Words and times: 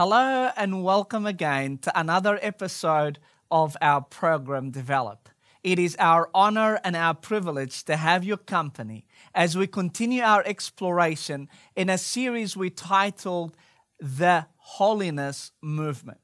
Hello 0.00 0.52
and 0.56 0.84
welcome 0.84 1.26
again 1.26 1.76
to 1.78 1.90
another 1.98 2.38
episode 2.40 3.18
of 3.50 3.76
our 3.82 4.00
program 4.00 4.70
Develop. 4.70 5.28
It 5.64 5.80
is 5.80 5.96
our 5.98 6.30
honor 6.32 6.78
and 6.84 6.94
our 6.94 7.14
privilege 7.14 7.82
to 7.86 7.96
have 7.96 8.22
your 8.22 8.36
company 8.36 9.06
as 9.34 9.56
we 9.56 9.66
continue 9.66 10.22
our 10.22 10.44
exploration 10.46 11.48
in 11.74 11.90
a 11.90 11.98
series 11.98 12.56
we 12.56 12.70
titled 12.70 13.56
The 13.98 14.46
Holiness 14.58 15.50
Movement. 15.60 16.20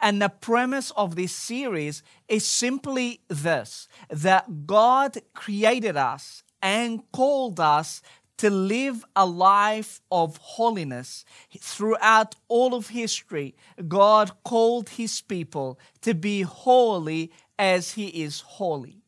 And 0.00 0.20
the 0.20 0.28
premise 0.28 0.90
of 0.96 1.14
this 1.14 1.32
series 1.32 2.02
is 2.26 2.44
simply 2.44 3.20
this 3.28 3.86
that 4.10 4.66
God 4.66 5.18
created 5.32 5.96
us 5.96 6.42
and 6.60 7.02
called 7.12 7.60
us 7.60 8.02
to 8.38 8.50
live 8.50 9.04
a 9.14 9.26
life 9.26 10.00
of 10.10 10.36
holiness. 10.38 11.24
Throughout 11.58 12.34
all 12.48 12.74
of 12.74 12.88
history, 12.88 13.54
God 13.88 14.32
called 14.44 14.90
his 14.90 15.20
people 15.20 15.78
to 16.00 16.14
be 16.14 16.42
holy 16.42 17.30
as 17.58 17.92
he 17.92 18.08
is 18.08 18.40
holy. 18.40 19.02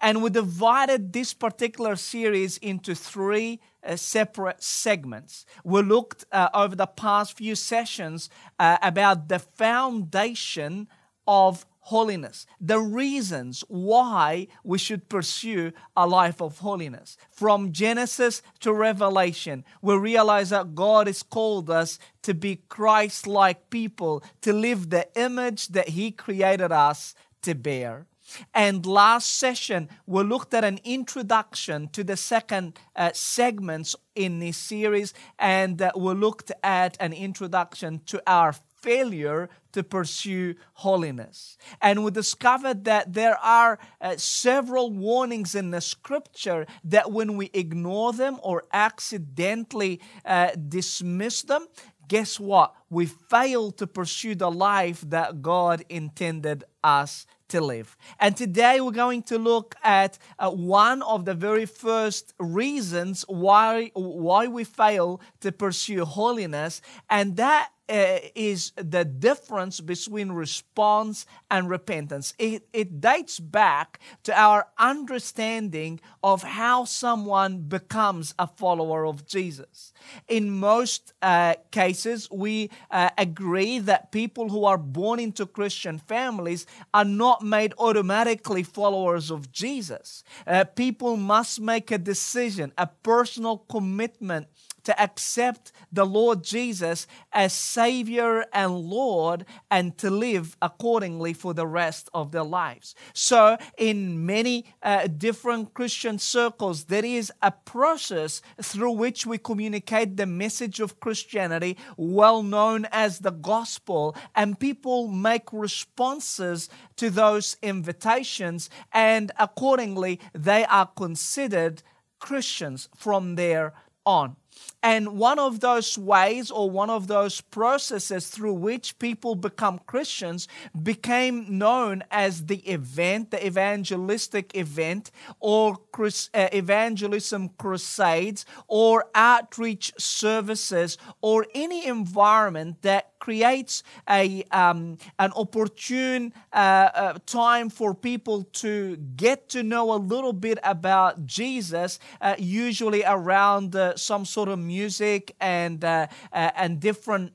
And 0.00 0.22
we 0.22 0.30
divided 0.30 1.12
this 1.12 1.34
particular 1.34 1.96
series 1.96 2.58
into 2.58 2.94
three 2.94 3.60
uh, 3.84 3.96
separate 3.96 4.62
segments. 4.62 5.46
We 5.64 5.82
looked 5.82 6.24
uh, 6.32 6.48
over 6.52 6.74
the 6.74 6.86
past 6.86 7.36
few 7.36 7.54
sessions 7.54 8.28
uh, 8.58 8.78
about 8.82 9.28
the 9.28 9.38
foundation 9.38 10.88
of 11.26 11.66
holiness, 11.88 12.44
the 12.60 12.78
reasons 12.78 13.64
why 13.68 14.46
we 14.62 14.76
should 14.76 15.08
pursue 15.08 15.72
a 15.96 16.06
life 16.06 16.42
of 16.42 16.58
holiness. 16.58 17.16
From 17.30 17.72
Genesis 17.72 18.42
to 18.60 18.72
Revelation, 18.74 19.64
we 19.80 19.94
realize 19.96 20.50
that 20.50 20.74
God 20.74 21.06
has 21.06 21.22
called 21.22 21.70
us 21.70 21.98
to 22.22 22.34
be 22.34 22.60
Christ 22.68 23.26
like 23.26 23.70
people, 23.70 24.22
to 24.42 24.52
live 24.52 24.90
the 24.90 25.08
image 25.18 25.68
that 25.68 25.88
He 25.90 26.10
created 26.10 26.72
us 26.72 27.14
to 27.42 27.54
bear. 27.54 28.06
And 28.52 28.84
last 28.84 29.36
session, 29.36 29.88
we 30.06 30.22
looked 30.22 30.52
at 30.52 30.64
an 30.64 30.80
introduction 30.84 31.88
to 31.88 32.04
the 32.04 32.16
second 32.16 32.78
uh, 32.94 33.12
segments 33.14 33.96
in 34.14 34.40
this 34.40 34.58
series, 34.58 35.14
and 35.38 35.80
uh, 35.80 35.92
we 35.96 36.12
looked 36.12 36.52
at 36.62 36.98
an 37.00 37.14
introduction 37.14 38.00
to 38.06 38.22
our 38.26 38.54
failure 38.80 39.48
to 39.72 39.82
pursue 39.82 40.54
holiness. 40.74 41.58
And 41.80 42.04
we 42.04 42.10
discovered 42.10 42.84
that 42.84 43.12
there 43.12 43.38
are 43.38 43.78
uh, 44.00 44.16
several 44.16 44.90
warnings 44.90 45.54
in 45.54 45.70
the 45.70 45.80
scripture 45.80 46.66
that 46.84 47.12
when 47.12 47.36
we 47.36 47.50
ignore 47.52 48.12
them 48.12 48.38
or 48.42 48.64
accidentally 48.72 50.00
uh, 50.24 50.50
dismiss 50.68 51.42
them, 51.42 51.66
guess 52.08 52.40
what? 52.40 52.74
We 52.90 53.06
fail 53.06 53.70
to 53.72 53.86
pursue 53.86 54.34
the 54.34 54.50
life 54.50 55.02
that 55.08 55.42
God 55.42 55.84
intended 55.88 56.64
us 56.82 57.26
to 57.48 57.60
live. 57.60 57.96
And 58.18 58.36
today 58.36 58.80
we're 58.80 58.90
going 58.90 59.22
to 59.24 59.38
look 59.38 59.74
at 59.82 60.18
uh, 60.38 60.50
one 60.50 61.02
of 61.02 61.24
the 61.24 61.34
very 61.34 61.66
first 61.66 62.34
reasons 62.38 63.24
why 63.28 63.90
why 63.94 64.46
we 64.46 64.64
fail 64.64 65.20
to 65.40 65.52
pursue 65.52 66.04
holiness, 66.04 66.82
and 67.08 67.36
that 67.36 67.70
uh, 67.88 68.18
is 68.34 68.72
the 68.76 69.04
difference 69.04 69.80
between 69.80 70.32
response 70.32 71.26
and 71.50 71.70
repentance. 71.70 72.34
It, 72.38 72.68
it 72.72 73.00
dates 73.00 73.40
back 73.40 74.00
to 74.24 74.38
our 74.38 74.66
understanding 74.78 76.00
of 76.22 76.42
how 76.42 76.84
someone 76.84 77.62
becomes 77.62 78.34
a 78.38 78.46
follower 78.46 79.06
of 79.06 79.26
Jesus. 79.26 79.92
In 80.28 80.50
most 80.50 81.12
uh, 81.22 81.54
cases, 81.70 82.28
we 82.30 82.70
uh, 82.90 83.10
agree 83.16 83.78
that 83.80 84.12
people 84.12 84.48
who 84.48 84.64
are 84.64 84.78
born 84.78 85.20
into 85.20 85.46
Christian 85.46 85.98
families 85.98 86.66
are 86.92 87.04
not 87.04 87.42
made 87.42 87.74
automatically 87.78 88.62
followers 88.62 89.30
of 89.30 89.50
Jesus. 89.50 90.22
Uh, 90.46 90.64
people 90.64 91.16
must 91.16 91.60
make 91.60 91.90
a 91.90 91.98
decision, 91.98 92.72
a 92.76 92.86
personal 92.86 93.58
commitment 93.70 94.48
to 94.88 94.98
accept 94.98 95.70
the 95.92 96.06
Lord 96.06 96.42
Jesus 96.42 97.06
as 97.30 97.52
Savior 97.52 98.46
and 98.54 98.74
Lord 98.74 99.44
and 99.70 99.98
to 99.98 100.08
live 100.08 100.56
accordingly 100.62 101.34
for 101.34 101.52
the 101.52 101.66
rest 101.66 102.08
of 102.14 102.32
their 102.32 102.42
lives. 102.42 102.94
So, 103.12 103.58
in 103.76 104.24
many 104.24 104.64
uh, 104.82 105.08
different 105.08 105.74
Christian 105.74 106.18
circles, 106.18 106.84
there 106.84 107.04
is 107.04 107.30
a 107.42 107.50
process 107.50 108.40
through 108.62 108.92
which 108.92 109.26
we 109.26 109.36
communicate 109.36 110.16
the 110.16 110.24
message 110.24 110.80
of 110.80 111.00
Christianity, 111.00 111.76
well 111.98 112.42
known 112.42 112.86
as 112.90 113.18
the 113.18 113.32
gospel, 113.32 114.16
and 114.34 114.58
people 114.58 115.06
make 115.06 115.52
responses 115.52 116.70
to 116.96 117.10
those 117.10 117.58
invitations, 117.60 118.70
and 118.90 119.32
accordingly, 119.38 120.18
they 120.32 120.64
are 120.64 120.86
considered 120.86 121.82
Christians 122.18 122.88
from 122.96 123.34
there 123.34 123.74
on. 124.08 124.36
And 124.82 125.18
one 125.18 125.40
of 125.40 125.58
those 125.58 125.98
ways 125.98 126.50
or 126.50 126.70
one 126.70 126.88
of 126.88 127.08
those 127.08 127.40
processes 127.40 128.28
through 128.28 128.54
which 128.54 128.98
people 129.00 129.34
become 129.34 129.80
Christians 129.86 130.46
became 130.80 131.58
known 131.58 132.04
as 132.12 132.46
the 132.46 132.58
event, 132.58 133.32
the 133.32 133.44
evangelistic 133.44 134.54
event, 134.54 135.10
or 135.40 135.78
uh, 135.98 136.48
evangelism 136.52 137.48
crusades, 137.58 138.46
or 138.68 139.06
outreach 139.16 139.92
services, 139.98 140.96
or 141.20 141.44
any 141.54 141.84
environment 141.86 142.82
that 142.82 143.18
creates 143.18 143.82
a, 144.08 144.44
um, 144.50 144.96
an 145.18 145.32
opportune 145.34 146.32
uh, 146.52 146.56
uh, 146.56 147.18
time 147.26 147.68
for 147.68 147.94
people 147.94 148.44
to 148.52 148.96
get 149.16 149.48
to 149.48 149.62
know 149.62 149.92
a 149.92 149.98
little 149.98 150.32
bit 150.32 150.58
about 150.62 151.26
Jesus, 151.26 151.98
uh, 152.20 152.34
usually 152.38 153.02
around 153.04 153.74
uh, 153.74 153.96
some 153.96 154.24
sort 154.24 154.47
music 154.56 155.34
and, 155.40 155.84
uh, 155.84 156.06
uh, 156.32 156.50
and 156.56 156.80
different 156.80 157.32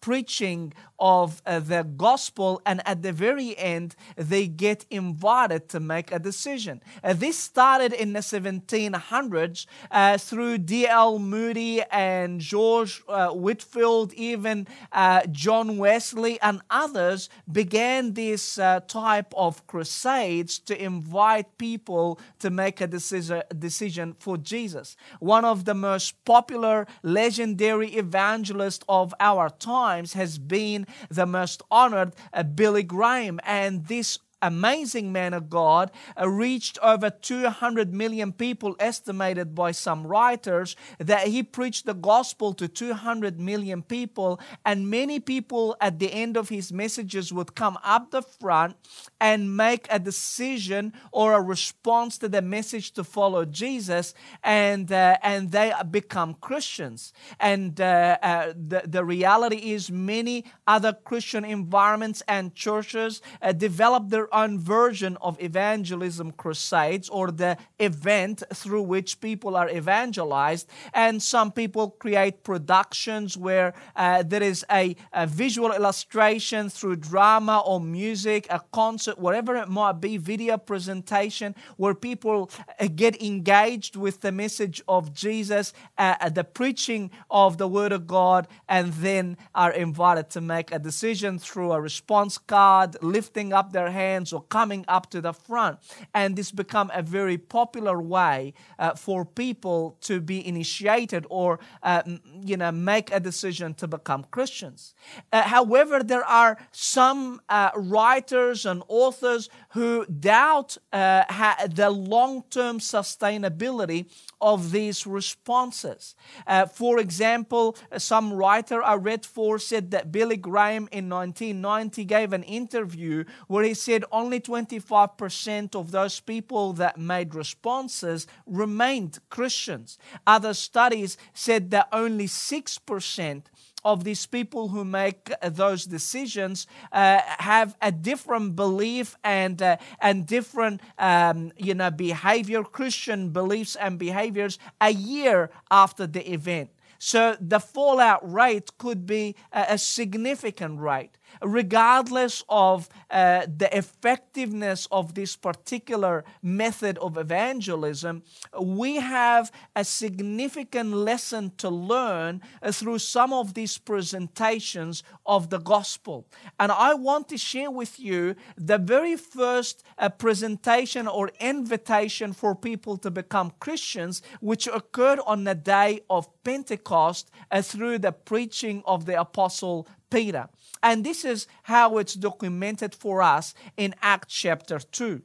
preaching 0.00 0.72
of 1.04 1.42
uh, 1.44 1.60
the 1.60 1.82
gospel, 1.82 2.62
and 2.64 2.80
at 2.88 3.02
the 3.02 3.12
very 3.12 3.54
end, 3.58 3.94
they 4.16 4.46
get 4.46 4.86
invited 4.90 5.68
to 5.68 5.78
make 5.78 6.10
a 6.10 6.18
decision. 6.18 6.80
Uh, 7.02 7.12
this 7.12 7.38
started 7.38 7.92
in 7.92 8.14
the 8.14 8.20
1700s 8.20 9.66
uh, 9.90 10.16
through 10.16 10.56
D.L. 10.56 11.18
Moody 11.18 11.82
and 11.90 12.40
George 12.40 13.02
uh, 13.06 13.28
Whitefield, 13.28 14.14
even 14.14 14.66
uh, 14.92 15.26
John 15.30 15.76
Wesley, 15.76 16.40
and 16.40 16.62
others 16.70 17.28
began 17.52 18.14
this 18.14 18.58
uh, 18.58 18.80
type 18.88 19.34
of 19.36 19.66
crusades 19.66 20.58
to 20.60 20.82
invite 20.82 21.58
people 21.58 22.18
to 22.38 22.48
make 22.48 22.80
a 22.80 22.86
decision, 22.86 23.42
decision 23.58 24.16
for 24.18 24.38
Jesus. 24.38 24.96
One 25.20 25.44
of 25.44 25.66
the 25.66 25.74
most 25.74 26.24
popular, 26.24 26.86
legendary 27.02 27.90
evangelists 27.94 28.86
of 28.88 29.12
our 29.20 29.50
times 29.50 30.14
has 30.14 30.38
been 30.38 30.86
the 31.10 31.26
most 31.26 31.62
honored 31.70 32.14
uh, 32.32 32.42
Billy 32.42 32.82
Graham. 32.82 33.40
And 33.44 33.86
this 33.86 34.18
amazing 34.46 35.12
man 35.12 35.34
of 35.34 35.50
God, 35.50 35.90
uh, 36.20 36.28
reached 36.28 36.78
over 36.82 37.10
200 37.10 37.92
million 37.92 38.32
people, 38.32 38.76
estimated 38.78 39.54
by 39.54 39.72
some 39.72 40.06
writers, 40.06 40.76
that 40.98 41.28
he 41.28 41.42
preached 41.42 41.86
the 41.86 41.94
gospel 41.94 42.52
to 42.54 42.68
200 42.68 43.40
million 43.40 43.82
people. 43.82 44.40
And 44.64 44.90
many 44.90 45.20
people 45.20 45.76
at 45.80 45.98
the 45.98 46.12
end 46.12 46.36
of 46.36 46.48
his 46.48 46.72
messages 46.72 47.32
would 47.32 47.54
come 47.54 47.78
up 47.82 48.10
the 48.10 48.22
front 48.22 48.76
and 49.20 49.56
make 49.56 49.86
a 49.90 49.98
decision 49.98 50.92
or 51.12 51.32
a 51.32 51.40
response 51.40 52.18
to 52.18 52.28
the 52.28 52.42
message 52.42 52.92
to 52.92 53.04
follow 53.04 53.44
Jesus, 53.44 54.14
and, 54.42 54.90
uh, 54.90 55.16
and 55.22 55.50
they 55.50 55.72
become 55.90 56.34
Christians. 56.34 57.12
And 57.40 57.80
uh, 57.80 58.18
uh, 58.22 58.52
the, 58.56 58.82
the 58.86 59.04
reality 59.04 59.72
is, 59.72 59.90
many 59.90 60.44
other 60.66 60.92
Christian 60.92 61.44
environments 61.44 62.22
and 62.28 62.54
churches 62.54 63.22
uh, 63.40 63.52
develop 63.52 64.08
their 64.08 64.33
own 64.34 64.58
version 64.58 65.16
of 65.20 65.40
evangelism 65.42 66.32
crusades 66.32 67.08
or 67.08 67.30
the 67.30 67.56
event 67.78 68.42
through 68.52 68.82
which 68.82 69.20
people 69.20 69.56
are 69.56 69.70
evangelized. 69.70 70.68
And 70.92 71.22
some 71.22 71.52
people 71.52 71.90
create 71.90 72.42
productions 72.42 73.36
where 73.36 73.74
uh, 73.96 74.22
there 74.22 74.42
is 74.42 74.64
a, 74.70 74.96
a 75.12 75.26
visual 75.26 75.72
illustration 75.72 76.68
through 76.68 76.96
drama 76.96 77.62
or 77.64 77.80
music, 77.80 78.46
a 78.50 78.60
concert, 78.72 79.18
whatever 79.18 79.56
it 79.56 79.68
might 79.68 80.00
be, 80.00 80.16
video 80.16 80.58
presentation, 80.58 81.54
where 81.76 81.94
people 81.94 82.50
uh, 82.80 82.88
get 82.94 83.20
engaged 83.22 83.96
with 83.96 84.20
the 84.20 84.32
message 84.32 84.82
of 84.88 85.12
Jesus, 85.14 85.72
uh, 85.98 86.28
the 86.28 86.44
preaching 86.44 87.10
of 87.30 87.58
the 87.58 87.68
Word 87.68 87.92
of 87.92 88.06
God, 88.06 88.48
and 88.68 88.92
then 88.94 89.36
are 89.54 89.72
invited 89.72 90.30
to 90.30 90.40
make 90.40 90.72
a 90.72 90.78
decision 90.78 91.38
through 91.38 91.72
a 91.72 91.80
response 91.80 92.38
card, 92.38 92.96
lifting 93.02 93.52
up 93.52 93.72
their 93.72 93.90
hands 93.90 94.23
or 94.32 94.42
coming 94.42 94.84
up 94.88 95.10
to 95.10 95.20
the 95.20 95.32
front. 95.32 95.78
And 96.12 96.36
this 96.36 96.50
become 96.50 96.90
a 96.94 97.02
very 97.02 97.38
popular 97.38 98.00
way 98.00 98.54
uh, 98.78 98.94
for 98.94 99.24
people 99.24 99.96
to 100.02 100.20
be 100.20 100.46
initiated 100.46 101.26
or, 101.28 101.58
uh, 101.82 102.02
you 102.44 102.56
know, 102.56 102.72
make 102.72 103.12
a 103.12 103.20
decision 103.20 103.74
to 103.74 103.86
become 103.86 104.24
Christians. 104.30 104.94
Uh, 105.32 105.42
however, 105.42 106.02
there 106.02 106.24
are 106.24 106.58
some 106.72 107.40
uh, 107.48 107.70
writers 107.76 108.66
and 108.66 108.82
authors 108.88 109.48
who 109.70 110.06
doubt 110.06 110.76
uh, 110.92 111.24
ha- 111.28 111.66
the 111.68 111.90
long-term 111.90 112.78
sustainability 112.78 114.06
of 114.44 114.72
these 114.72 115.06
responses. 115.06 116.14
Uh, 116.46 116.66
for 116.66 116.98
example, 116.98 117.74
some 117.96 118.30
writer 118.30 118.82
I 118.82 118.96
read 118.96 119.24
for 119.24 119.58
said 119.58 119.90
that 119.92 120.12
Billy 120.12 120.36
Graham 120.36 120.86
in 120.92 121.08
1990 121.08 122.04
gave 122.04 122.34
an 122.34 122.42
interview 122.42 123.24
where 123.48 123.64
he 123.64 123.72
said 123.72 124.04
only 124.12 124.40
25% 124.40 125.74
of 125.74 125.92
those 125.92 126.20
people 126.20 126.74
that 126.74 126.98
made 126.98 127.34
responses 127.34 128.26
remained 128.46 129.18
Christians. 129.30 129.96
Other 130.26 130.52
studies 130.52 131.16
said 131.32 131.70
that 131.70 131.88
only 131.90 132.26
6% 132.26 133.42
of 133.84 134.04
these 134.04 134.26
people 134.26 134.68
who 134.68 134.84
make 134.84 135.30
uh, 135.42 135.48
those 135.48 135.84
decisions 135.84 136.66
uh, 136.92 137.20
have 137.38 137.76
a 137.82 137.92
different 137.92 138.56
belief 138.56 139.16
and 139.22 139.60
uh, 139.62 139.76
and 140.00 140.26
different 140.26 140.80
um, 140.98 141.52
you 141.56 141.74
know 141.74 141.90
behavior, 141.90 142.62
Christian 142.62 143.30
beliefs 143.30 143.76
and 143.76 143.98
behaviors 143.98 144.58
a 144.80 144.90
year 144.90 145.50
after 145.70 146.06
the 146.06 146.32
event. 146.32 146.70
So 146.98 147.36
the 147.40 147.60
fallout 147.60 148.20
rate 148.32 148.70
could 148.78 149.06
be 149.06 149.36
a, 149.52 149.66
a 149.70 149.78
significant 149.78 150.80
rate 150.80 151.18
regardless 151.42 152.44
of 152.48 152.88
uh, 153.10 153.46
the 153.56 153.76
effectiveness 153.76 154.86
of 154.90 155.14
this 155.14 155.36
particular 155.36 156.24
method 156.42 156.98
of 156.98 157.16
evangelism, 157.16 158.22
we 158.60 158.96
have 158.96 159.50
a 159.76 159.84
significant 159.84 160.92
lesson 160.92 161.52
to 161.58 161.68
learn 161.68 162.40
uh, 162.62 162.72
through 162.72 162.98
some 162.98 163.32
of 163.32 163.54
these 163.54 163.78
presentations 163.78 165.02
of 165.26 165.50
the 165.50 165.58
gospel. 165.58 166.26
And 166.58 166.70
I 166.72 166.94
want 166.94 167.28
to 167.28 167.38
share 167.38 167.70
with 167.70 167.98
you 167.98 168.34
the 168.56 168.78
very 168.78 169.16
first 169.16 169.82
uh, 169.98 170.08
presentation 170.08 171.06
or 171.06 171.30
invitation 171.40 172.32
for 172.32 172.54
people 172.54 172.96
to 172.98 173.10
become 173.10 173.52
Christians, 173.60 174.22
which 174.40 174.66
occurred 174.66 175.20
on 175.26 175.44
the 175.44 175.54
day 175.54 176.00
of 176.10 176.28
Pentecost 176.44 177.30
uh, 177.50 177.62
through 177.62 177.98
the 177.98 178.12
preaching 178.12 178.82
of 178.86 179.06
the 179.06 179.18
apostle 179.20 179.88
Peter. 180.14 180.48
And 180.80 181.02
this 181.02 181.24
is 181.24 181.48
how 181.64 181.98
it's 181.98 182.14
documented 182.14 182.94
for 182.94 183.20
us 183.20 183.52
in 183.76 183.94
Acts 184.00 184.32
chapter 184.32 184.78
2. 184.78 185.22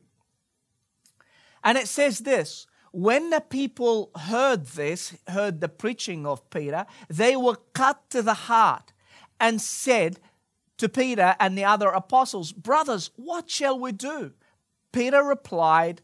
And 1.64 1.78
it 1.78 1.88
says 1.88 2.20
this 2.20 2.66
when 2.92 3.30
the 3.30 3.42
people 3.42 4.10
heard 4.16 4.66
this, 4.66 5.16
heard 5.28 5.62
the 5.62 5.70
preaching 5.70 6.26
of 6.26 6.50
Peter, 6.50 6.88
they 7.08 7.36
were 7.36 7.58
cut 7.74 8.10
to 8.10 8.24
the 8.24 8.34
heart 8.34 8.92
and 9.40 9.62
said 9.62 10.20
to 10.78 10.90
Peter 10.90 11.36
and 11.40 11.56
the 11.56 11.66
other 11.66 11.90
apostles, 11.90 12.52
Brothers, 12.52 13.12
what 13.16 13.48
shall 13.48 13.80
we 13.80 13.92
do? 13.92 14.34
Peter 14.92 15.24
replied, 15.24 16.02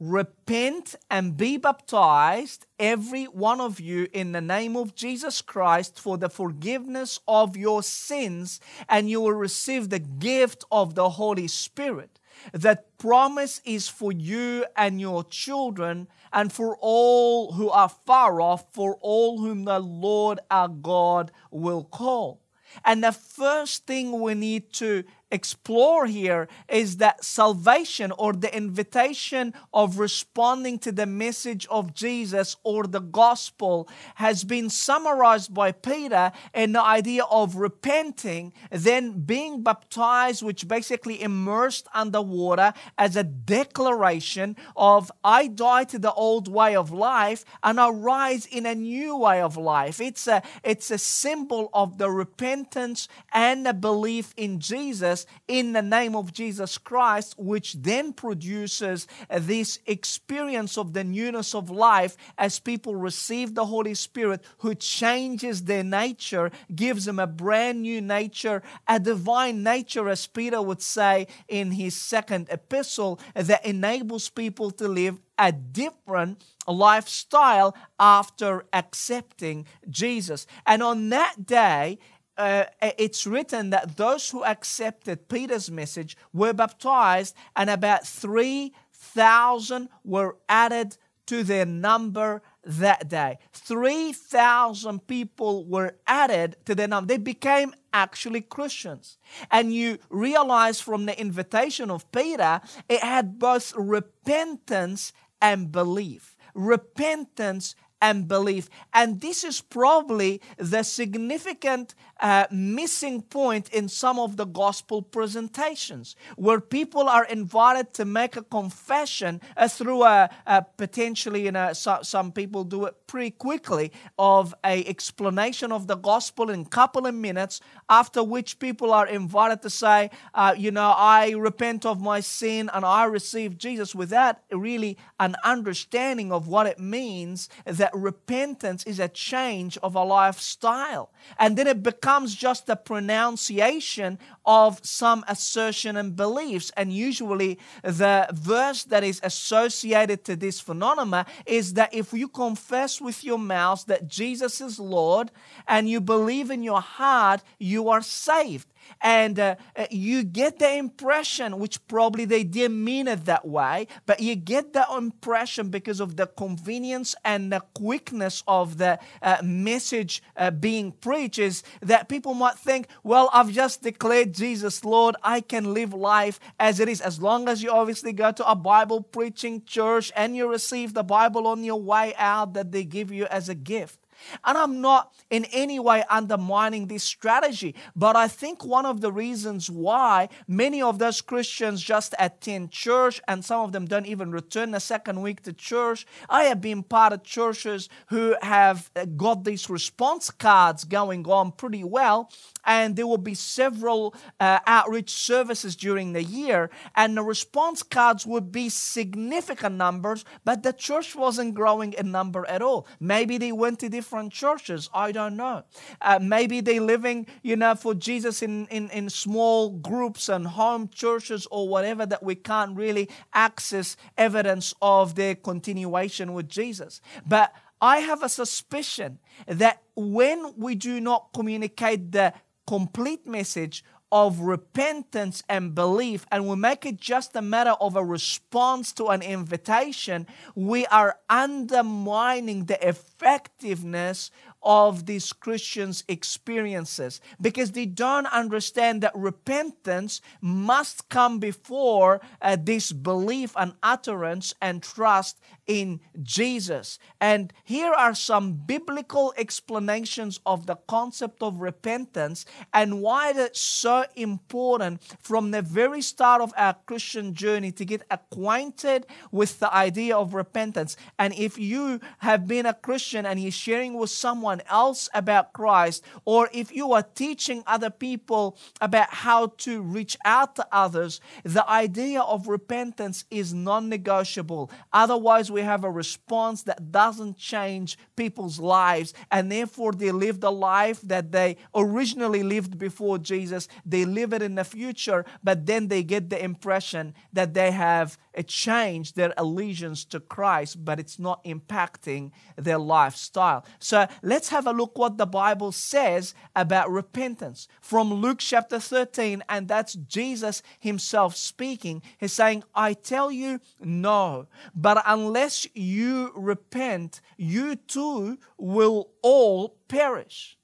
Repent 0.00 0.94
and 1.10 1.36
be 1.36 1.58
baptized, 1.58 2.64
every 2.78 3.24
one 3.26 3.60
of 3.60 3.78
you, 3.78 4.08
in 4.14 4.32
the 4.32 4.40
name 4.40 4.74
of 4.74 4.94
Jesus 4.94 5.42
Christ 5.42 6.00
for 6.00 6.16
the 6.16 6.30
forgiveness 6.30 7.20
of 7.28 7.54
your 7.54 7.82
sins, 7.82 8.60
and 8.88 9.10
you 9.10 9.20
will 9.20 9.34
receive 9.34 9.90
the 9.90 9.98
gift 9.98 10.64
of 10.72 10.94
the 10.94 11.10
Holy 11.10 11.46
Spirit. 11.48 12.18
That 12.54 12.96
promise 12.96 13.60
is 13.66 13.88
for 13.88 14.10
you 14.10 14.64
and 14.74 15.02
your 15.02 15.22
children, 15.22 16.08
and 16.32 16.50
for 16.50 16.78
all 16.80 17.52
who 17.52 17.68
are 17.68 17.90
far 17.90 18.40
off, 18.40 18.72
for 18.72 18.96
all 19.02 19.42
whom 19.42 19.64
the 19.64 19.80
Lord 19.80 20.40
our 20.50 20.68
God 20.68 21.30
will 21.50 21.84
call. 21.84 22.40
And 22.84 23.04
the 23.04 23.12
first 23.12 23.86
thing 23.86 24.20
we 24.20 24.34
need 24.34 24.72
to 24.74 25.04
explore 25.30 26.06
here 26.06 26.48
is 26.68 26.96
that 26.98 27.24
salvation 27.24 28.12
or 28.18 28.32
the 28.32 28.54
invitation 28.54 29.54
of 29.72 29.98
responding 29.98 30.78
to 30.80 30.92
the 30.92 31.06
message 31.06 31.66
of 31.70 31.94
Jesus 31.94 32.56
or 32.64 32.84
the 32.84 33.00
gospel 33.00 33.88
has 34.16 34.44
been 34.44 34.68
summarized 34.68 35.54
by 35.54 35.72
Peter 35.72 36.32
in 36.54 36.72
the 36.72 36.82
idea 36.82 37.24
of 37.24 37.56
repenting, 37.56 38.52
then 38.70 39.20
being 39.20 39.62
baptized, 39.62 40.42
which 40.42 40.68
basically 40.68 41.22
immersed 41.22 41.86
underwater 41.94 42.72
as 42.98 43.16
a 43.16 43.24
declaration 43.24 44.56
of 44.76 45.10
I 45.22 45.46
die 45.46 45.84
to 45.84 45.98
the 45.98 46.12
old 46.12 46.48
way 46.48 46.74
of 46.74 46.90
life 46.90 47.44
and 47.62 47.80
I 47.80 47.90
rise 47.90 48.46
in 48.46 48.66
a 48.66 48.74
new 48.74 49.16
way 49.16 49.40
of 49.40 49.56
life. 49.56 50.00
It's 50.00 50.26
a 50.26 50.42
it's 50.64 50.90
a 50.90 50.98
symbol 50.98 51.70
of 51.72 51.98
the 51.98 52.10
repentance 52.10 53.08
and 53.32 53.66
the 53.66 53.74
belief 53.74 54.34
in 54.36 54.60
Jesus 54.60 55.19
in 55.48 55.72
the 55.72 55.82
name 55.82 56.14
of 56.14 56.32
Jesus 56.32 56.78
Christ, 56.78 57.34
which 57.38 57.74
then 57.74 58.12
produces 58.12 59.06
this 59.30 59.78
experience 59.86 60.76
of 60.76 60.92
the 60.92 61.04
newness 61.04 61.54
of 61.54 61.70
life 61.70 62.16
as 62.38 62.58
people 62.58 62.96
receive 62.96 63.54
the 63.54 63.66
Holy 63.66 63.94
Spirit, 63.94 64.42
who 64.58 64.74
changes 64.74 65.64
their 65.64 65.84
nature, 65.84 66.50
gives 66.74 67.04
them 67.04 67.18
a 67.18 67.26
brand 67.26 67.82
new 67.82 68.00
nature, 68.00 68.62
a 68.88 68.98
divine 68.98 69.62
nature, 69.62 70.08
as 70.08 70.26
Peter 70.26 70.60
would 70.60 70.82
say 70.82 71.26
in 71.48 71.72
his 71.72 71.94
second 71.94 72.48
epistle, 72.50 73.18
that 73.34 73.64
enables 73.64 74.28
people 74.28 74.70
to 74.70 74.88
live 74.88 75.18
a 75.38 75.52
different 75.52 76.44
lifestyle 76.66 77.74
after 77.98 78.64
accepting 78.72 79.66
Jesus. 79.88 80.46
And 80.66 80.82
on 80.82 81.08
that 81.08 81.46
day, 81.46 81.98
uh, 82.40 82.64
it's 82.98 83.26
written 83.26 83.70
that 83.70 83.96
those 83.96 84.30
who 84.30 84.42
accepted 84.44 85.28
Peter's 85.28 85.70
message 85.70 86.16
were 86.32 86.54
baptized, 86.54 87.34
and 87.54 87.68
about 87.68 88.06
3,000 88.06 89.88
were 90.04 90.36
added 90.48 90.96
to 91.26 91.44
their 91.44 91.66
number 91.66 92.42
that 92.64 93.08
day. 93.08 93.38
3,000 93.52 95.06
people 95.06 95.64
were 95.66 95.96
added 96.06 96.56
to 96.64 96.74
their 96.74 96.88
number. 96.88 97.08
They 97.08 97.18
became 97.18 97.74
actually 97.92 98.40
Christians. 98.40 99.18
And 99.50 99.72
you 99.74 99.98
realize 100.08 100.80
from 100.80 101.06
the 101.06 101.20
invitation 101.20 101.90
of 101.90 102.10
Peter, 102.10 102.60
it 102.88 103.00
had 103.00 103.38
both 103.38 103.74
repentance 103.76 105.12
and 105.42 105.70
belief. 105.70 106.36
Repentance 106.54 107.74
and 108.00 108.26
belief. 108.26 108.68
And 108.92 109.20
this 109.20 109.44
is 109.44 109.60
probably 109.60 110.40
the 110.56 110.82
significant 110.82 111.94
uh, 112.20 112.46
missing 112.50 113.22
point 113.22 113.68
in 113.70 113.88
some 113.88 114.18
of 114.18 114.36
the 114.36 114.44
gospel 114.44 115.02
presentations, 115.02 116.16
where 116.36 116.60
people 116.60 117.08
are 117.08 117.24
invited 117.24 117.94
to 117.94 118.04
make 118.04 118.36
a 118.36 118.42
confession 118.42 119.40
uh, 119.56 119.68
through 119.68 120.04
a, 120.04 120.28
a, 120.46 120.62
potentially, 120.76 121.44
you 121.44 121.52
know, 121.52 121.72
so, 121.72 121.98
some 122.02 122.30
people 122.30 122.64
do 122.64 122.84
it 122.84 122.94
pretty 123.06 123.30
quickly, 123.30 123.90
of 124.18 124.54
a 124.64 124.84
explanation 124.84 125.72
of 125.72 125.86
the 125.86 125.96
gospel 125.96 126.50
in 126.50 126.60
a 126.60 126.64
couple 126.64 127.06
of 127.06 127.14
minutes, 127.14 127.60
after 127.88 128.22
which 128.22 128.58
people 128.58 128.92
are 128.92 129.06
invited 129.06 129.62
to 129.62 129.70
say, 129.70 130.10
uh, 130.34 130.54
you 130.56 130.70
know, 130.70 130.94
I 130.96 131.30
repent 131.30 131.86
of 131.86 132.00
my 132.00 132.20
sin 132.20 132.70
and 132.72 132.84
I 132.84 133.04
receive 133.04 133.58
Jesus 133.58 133.94
without 133.94 134.36
really 134.52 134.98
an 135.18 135.36
understanding 135.42 136.32
of 136.32 136.48
what 136.48 136.66
it 136.66 136.78
means 136.78 137.48
that 137.64 137.89
repentance 137.94 138.84
is 138.84 138.98
a 138.98 139.08
change 139.08 139.76
of 139.78 139.94
a 139.94 140.04
lifestyle. 140.04 141.10
And 141.38 141.56
then 141.56 141.66
it 141.66 141.82
becomes 141.82 142.34
just 142.34 142.68
a 142.68 142.76
pronunciation 142.76 144.18
of 144.44 144.80
some 144.84 145.24
assertion 145.28 145.96
and 145.96 146.16
beliefs. 146.16 146.70
And 146.76 146.92
usually, 146.92 147.58
the 147.82 148.28
verse 148.32 148.84
that 148.84 149.04
is 149.04 149.20
associated 149.22 150.24
to 150.24 150.36
this 150.36 150.60
phenomenon 150.60 151.26
is 151.46 151.74
that 151.74 151.92
if 151.94 152.12
you 152.12 152.28
confess 152.28 153.00
with 153.00 153.24
your 153.24 153.38
mouth 153.38 153.84
that 153.86 154.08
Jesus 154.08 154.60
is 154.60 154.78
Lord 154.78 155.30
and 155.66 155.88
you 155.88 156.00
believe 156.00 156.50
in 156.50 156.62
your 156.62 156.80
heart, 156.80 157.42
you 157.58 157.88
are 157.88 158.02
saved 158.02 158.66
and 159.00 159.38
uh, 159.38 159.56
uh, 159.76 159.86
you 159.90 160.24
get 160.24 160.58
the 160.58 160.76
impression, 160.76 161.58
which 161.58 161.86
probably 161.88 162.24
they 162.24 162.44
didn't 162.44 162.82
mean 162.82 163.08
it 163.08 163.24
that 163.26 163.46
way, 163.46 163.86
but 164.06 164.20
you 164.20 164.34
get 164.36 164.72
the 164.72 164.86
impression 164.96 165.68
because 165.68 166.00
of 166.00 166.16
the 166.16 166.26
convenience 166.26 167.14
and 167.24 167.52
the 167.52 167.60
quickness 167.74 168.42
of 168.46 168.78
the 168.78 168.98
uh, 169.22 169.38
message 169.42 170.22
uh, 170.36 170.50
being 170.50 170.92
preached, 170.92 171.38
is 171.38 171.62
that 171.80 172.08
people 172.08 172.34
might 172.34 172.56
think, 172.56 172.88
well, 173.02 173.30
I've 173.32 173.50
just 173.50 173.82
declared 173.82 174.34
Jesus 174.34 174.84
Lord, 174.84 175.16
I 175.22 175.40
can 175.40 175.74
live 175.74 175.94
life 175.94 176.40
as 176.58 176.80
it 176.80 176.88
is, 176.88 177.00
as 177.00 177.20
long 177.20 177.48
as 177.48 177.62
you 177.62 177.70
obviously 177.70 178.12
go 178.12 178.32
to 178.32 178.50
a 178.50 178.54
Bible 178.54 179.02
preaching 179.02 179.62
church 179.64 180.10
and 180.16 180.36
you 180.36 180.50
receive 180.50 180.94
the 180.94 181.02
Bible 181.02 181.46
on 181.46 181.62
your 181.64 181.80
way 181.80 182.14
out 182.16 182.54
that 182.54 182.72
they 182.72 182.84
give 182.84 183.12
you 183.12 183.26
as 183.26 183.48
a 183.48 183.54
gift. 183.54 183.99
And 184.44 184.58
I'm 184.58 184.80
not 184.80 185.12
in 185.30 185.44
any 185.46 185.78
way 185.78 186.04
undermining 186.10 186.86
this 186.86 187.04
strategy, 187.04 187.74
but 187.94 188.16
I 188.16 188.28
think 188.28 188.64
one 188.64 188.86
of 188.86 189.00
the 189.00 189.12
reasons 189.12 189.70
why 189.70 190.28
many 190.46 190.82
of 190.82 190.98
those 190.98 191.20
Christians 191.20 191.82
just 191.82 192.14
attend 192.18 192.70
church 192.70 193.20
and 193.26 193.44
some 193.44 193.62
of 193.62 193.72
them 193.72 193.86
don't 193.86 194.06
even 194.06 194.30
return 194.30 194.72
the 194.72 194.80
second 194.80 195.22
week 195.22 195.42
to 195.42 195.52
church. 195.52 196.06
I 196.28 196.44
have 196.44 196.60
been 196.60 196.82
part 196.82 197.12
of 197.12 197.22
churches 197.22 197.88
who 198.08 198.36
have 198.42 198.90
got 199.16 199.44
these 199.44 199.70
response 199.70 200.30
cards 200.30 200.84
going 200.84 201.26
on 201.26 201.52
pretty 201.52 201.84
well, 201.84 202.30
and 202.64 202.96
there 202.96 203.06
will 203.06 203.18
be 203.18 203.34
several 203.34 204.14
uh, 204.38 204.58
outreach 204.66 205.10
services 205.10 205.76
during 205.76 206.12
the 206.12 206.22
year, 206.22 206.70
and 206.94 207.16
the 207.16 207.22
response 207.22 207.82
cards 207.82 208.26
would 208.26 208.52
be 208.52 208.68
significant 208.68 209.76
numbers, 209.76 210.24
but 210.44 210.62
the 210.62 210.72
church 210.72 211.14
wasn't 211.14 211.54
growing 211.54 211.92
in 211.94 212.10
number 212.10 212.46
at 212.48 212.62
all. 212.62 212.86
Maybe 212.98 213.38
they 213.38 213.52
went 213.52 213.78
to 213.80 213.88
different 213.88 214.09
churches. 214.30 214.90
I 214.92 215.12
don't 215.12 215.36
know. 215.36 215.64
Uh, 216.00 216.18
maybe 216.20 216.60
they're 216.60 216.80
living, 216.80 217.26
you 217.42 217.56
know, 217.56 217.74
for 217.74 217.94
Jesus 217.94 218.42
in, 218.42 218.66
in, 218.66 218.90
in 218.90 219.08
small 219.10 219.70
groups 219.70 220.28
and 220.28 220.46
home 220.46 220.88
churches 220.88 221.46
or 221.50 221.68
whatever 221.68 222.06
that 222.06 222.22
we 222.22 222.34
can't 222.34 222.76
really 222.76 223.08
access 223.32 223.96
evidence 224.16 224.74
of 224.82 225.14
their 225.14 225.34
continuation 225.34 226.32
with 226.32 226.48
Jesus. 226.48 227.00
But 227.26 227.52
I 227.80 227.98
have 227.98 228.22
a 228.22 228.28
suspicion 228.28 229.18
that 229.46 229.82
when 229.96 230.54
we 230.56 230.74
do 230.74 231.00
not 231.00 231.30
communicate 231.32 232.12
the 232.12 232.34
complete 232.66 233.26
message 233.26 233.84
of 234.12 234.40
repentance 234.40 235.42
and 235.48 235.74
belief, 235.74 236.26
and 236.30 236.48
we 236.48 236.56
make 236.56 236.84
it 236.84 237.00
just 237.00 237.36
a 237.36 237.42
matter 237.42 237.74
of 237.80 237.96
a 237.96 238.04
response 238.04 238.92
to 238.92 239.06
an 239.06 239.22
invitation, 239.22 240.26
we 240.54 240.86
are 240.86 241.16
undermining 241.28 242.64
the 242.64 242.86
effectiveness 242.86 244.30
of 244.62 245.06
these 245.06 245.32
Christians' 245.32 246.04
experiences 246.08 247.20
because 247.40 247.72
they 247.72 247.86
don't 247.86 248.26
understand 248.26 249.02
that 249.02 249.12
repentance 249.14 250.20
must 250.40 251.08
come 251.08 251.38
before 251.38 252.20
uh, 252.42 252.56
this 252.60 252.92
belief 252.92 253.54
and 253.56 253.72
utterance 253.82 254.52
and 254.60 254.82
trust 254.82 255.40
in 255.70 256.00
Jesus. 256.20 256.98
And 257.20 257.52
here 257.62 257.92
are 257.92 258.12
some 258.12 258.54
biblical 258.54 259.32
explanations 259.36 260.40
of 260.44 260.66
the 260.66 260.74
concept 260.88 261.44
of 261.44 261.60
repentance 261.60 262.44
and 262.74 263.00
why 263.00 263.32
it's 263.36 263.60
so 263.60 264.04
important 264.16 265.00
from 265.22 265.52
the 265.52 265.62
very 265.62 266.02
start 266.02 266.42
of 266.42 266.52
our 266.56 266.74
Christian 266.86 267.34
journey 267.34 267.70
to 267.70 267.84
get 267.84 268.02
acquainted 268.10 269.06
with 269.30 269.60
the 269.60 269.72
idea 269.72 270.16
of 270.16 270.34
repentance. 270.34 270.96
And 271.20 271.32
if 271.34 271.56
you 271.56 272.00
have 272.18 272.48
been 272.48 272.66
a 272.66 272.74
Christian 272.74 273.24
and 273.24 273.40
you're 273.40 273.52
sharing 273.52 273.94
with 273.94 274.10
someone 274.10 274.62
else 274.68 275.08
about 275.14 275.52
Christ, 275.52 276.02
or 276.24 276.48
if 276.52 276.74
you 276.74 276.92
are 276.94 277.04
teaching 277.04 277.62
other 277.64 277.90
people 277.90 278.58
about 278.80 279.10
how 279.10 279.52
to 279.58 279.82
reach 279.82 280.16
out 280.24 280.56
to 280.56 280.66
others, 280.72 281.20
the 281.44 281.68
idea 281.70 282.22
of 282.22 282.48
repentance 282.48 283.24
is 283.30 283.54
non 283.54 283.88
negotiable. 283.88 284.68
Otherwise, 284.92 285.48
we 285.48 285.59
have 285.62 285.84
a 285.84 285.90
response 285.90 286.62
that 286.64 286.92
doesn't 286.92 287.36
change 287.36 287.98
people's 288.16 288.58
lives, 288.58 289.14
and 289.30 289.50
therefore 289.50 289.92
they 289.92 290.12
live 290.12 290.40
the 290.40 290.52
life 290.52 291.00
that 291.02 291.32
they 291.32 291.56
originally 291.74 292.42
lived 292.42 292.78
before 292.78 293.18
Jesus. 293.18 293.68
They 293.84 294.04
live 294.04 294.32
it 294.32 294.42
in 294.42 294.54
the 294.54 294.64
future, 294.64 295.24
but 295.42 295.66
then 295.66 295.88
they 295.88 296.02
get 296.02 296.30
the 296.30 296.42
impression 296.42 297.14
that 297.32 297.54
they 297.54 297.70
have 297.70 298.18
changed 298.46 299.16
their 299.16 299.34
allegiance 299.36 300.04
to 300.04 300.20
Christ, 300.20 300.84
but 300.84 301.00
it's 301.00 301.18
not 301.18 301.42
impacting 301.44 302.30
their 302.56 302.78
lifestyle. 302.78 303.64
So 303.78 304.06
let's 304.22 304.50
have 304.50 304.66
a 304.66 304.72
look 304.72 304.96
what 304.96 305.18
the 305.18 305.26
Bible 305.26 305.72
says 305.72 306.34
about 306.54 306.90
repentance 306.90 307.68
from 307.80 308.12
Luke 308.12 308.38
chapter 308.38 308.78
13, 308.78 309.42
and 309.48 309.66
that's 309.66 309.94
Jesus 309.94 310.62
himself 310.78 311.36
speaking. 311.36 312.02
He's 312.18 312.32
saying, 312.32 312.62
I 312.74 312.92
tell 312.92 313.30
you, 313.32 313.60
no, 313.80 314.46
but 314.74 315.02
unless 315.06 315.49
you 315.74 316.32
repent, 316.34 317.20
you 317.36 317.76
too 317.76 318.38
will 318.58 319.10
all 319.22 319.76
perish. 319.88 320.58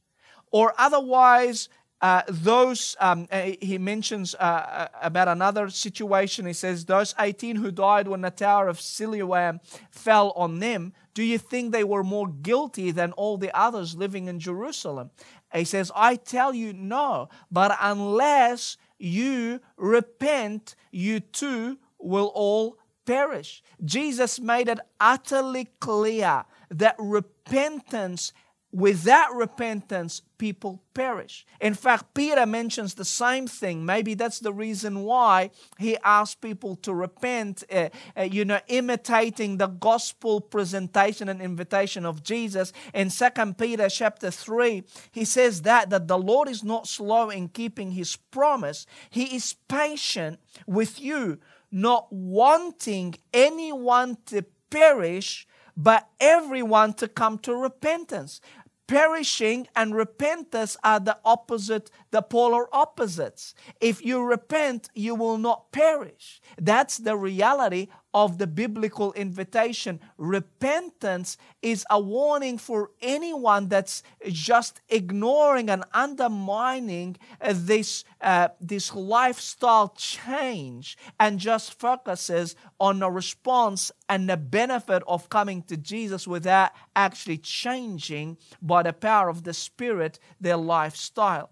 Or 0.51 0.73
otherwise, 0.79 1.69
uh, 2.03 2.23
those, 2.29 2.95
um, 3.01 3.27
uh, 3.33 3.53
he 3.61 3.79
mentions 3.79 4.35
uh, 4.35 4.39
uh, 4.39 4.89
about 5.01 5.29
another 5.29 5.71
situation. 5.71 6.45
He 6.45 6.53
says, 6.53 6.85
Those 6.85 7.15
18 7.19 7.57
who 7.57 7.71
died 7.71 8.07
when 8.07 8.21
the 8.21 8.31
Tower 8.31 8.69
of 8.69 8.81
Siloam 8.81 9.61
fell 9.91 10.33
on 10.33 10.59
them, 10.59 10.93
do 11.15 11.23
you 11.23 11.39
think 11.39 11.73
they 11.73 11.85
were 11.85 12.05
more 12.05 12.29
guilty 12.29 12.91
than 12.91 13.13
all 13.13 13.39
the 13.39 13.51
others 13.59 13.97
living 13.97 14.29
in 14.29 14.39
Jerusalem? 14.39 15.11
He 15.55 15.65
says, 15.65 15.91
I 15.95 16.17
tell 16.17 16.55
you, 16.55 16.75
no, 16.75 17.31
but 17.51 17.77
unless 17.81 18.77
you 18.99 19.61
repent, 19.77 20.77
you 20.91 21.21
too 21.21 21.79
will 21.99 22.31
all 22.35 22.77
perish. 23.07 23.63
Jesus 23.85 24.41
made 24.41 24.69
it 24.69 24.81
utterly 25.01 25.69
clear 25.81 26.45
that 26.71 26.97
repentance 26.99 28.33
without 28.77 29.35
repentance, 29.35 30.21
people 30.37 30.83
perish. 30.93 31.47
In 31.63 31.73
fact, 31.73 32.13
Peter 32.13 32.45
mentions 32.45 32.93
the 32.93 33.07
same 33.07 33.47
thing. 33.47 33.87
Maybe 33.87 34.13
that's 34.13 34.41
the 34.41 34.53
reason 34.53 35.03
why 35.03 35.51
he 35.79 35.97
asked 36.05 36.43
people 36.43 36.77
to 36.77 36.93
repent, 36.93 37.65
uh, 37.73 37.89
uh, 38.15 38.23
you 38.23 38.45
know, 38.45 38.61
imitating 38.69 39.57
the 39.57 39.69
gospel 39.69 40.43
presentation 40.43 41.31
and 41.31 41.41
invitation 41.41 42.05
of 42.05 42.23
Jesus. 42.23 42.73
In 42.93 43.09
Second 43.09 43.57
Peter 43.57 43.89
chapter 43.89 44.31
3, 44.31 44.85
he 45.11 45.25
says 45.25 45.63
that, 45.63 45.89
that 45.89 46.07
the 46.07 46.19
Lord 46.19 46.47
is 46.47 46.63
not 46.63 46.87
slow 46.87 47.31
in 47.31 47.49
keeping 47.49 47.93
his 47.93 48.17
promise. 48.17 48.85
He 49.09 49.37
is 49.37 49.55
patient 49.69 50.39
with 50.67 51.01
you, 51.01 51.39
not 51.71 52.09
wanting 52.11 53.15
anyone 53.33 54.19
to 54.27 54.45
perish, 54.71 55.47
but 55.77 56.09
everyone 56.21 56.95
to 56.95 57.09
come 57.09 57.39
to 57.39 57.55
repentance 57.55 58.41
perishing 58.87 59.67
and 59.75 59.95
repentance 59.95 60.77
are 60.85 61.01
the 61.01 61.19
opposite, 61.25 61.91
the 62.11 62.23
polar 62.23 62.75
opposites. 62.75 63.55
If 63.81 64.05
you 64.05 64.23
repent, 64.23 64.89
you 64.95 65.15
will 65.15 65.39
not 65.39 65.73
perish. 65.73 66.41
That's 66.59 66.99
the 66.99 67.17
reality 67.17 67.89
of 68.17 68.39
the 68.39 68.47
biblical 68.47 69.13
invitation. 69.13 70.01
Repentance 70.17 71.37
is 71.61 71.85
a 71.91 72.01
warning 72.01 72.57
for 72.57 72.91
anyone 73.03 73.69
that's 73.69 74.03
just 74.29 74.81
ignoring 74.89 75.69
and 75.69 75.85
undermining 75.93 77.19
uh, 77.43 77.53
this, 77.55 78.05
uh, 78.23 78.49
this 78.59 78.95
lifestyle 78.95 79.93
change 79.99 80.97
and 81.21 81.39
just 81.39 81.79
focuses 81.79 82.57
on 82.81 83.01
the 83.01 83.11
response 83.11 83.93
and 84.09 84.31
the 84.31 84.37
benefit 84.39 85.03
of 85.07 85.29
coming 85.29 85.61
to 85.65 85.77
Jesus 85.77 86.27
without 86.27 86.71
actually 86.97 87.37
changing 87.37 88.39
by 88.63 88.83
the 88.83 88.95
power 88.95 89.29
of 89.29 89.45
the 89.45 89.53
Spirit 89.53 90.19
their 90.41 90.57
lifestyle. 90.57 91.51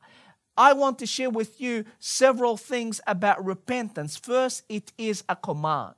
I 0.56 0.73
want 0.73 0.99
to 1.00 1.06
share 1.06 1.28
with 1.28 1.61
you 1.61 1.85
several 1.99 2.56
things 2.56 3.02
about 3.06 3.44
repentance. 3.44 4.16
First, 4.16 4.62
it 4.71 4.94
is 4.97 5.25
a 5.28 5.37
command. 5.37 5.97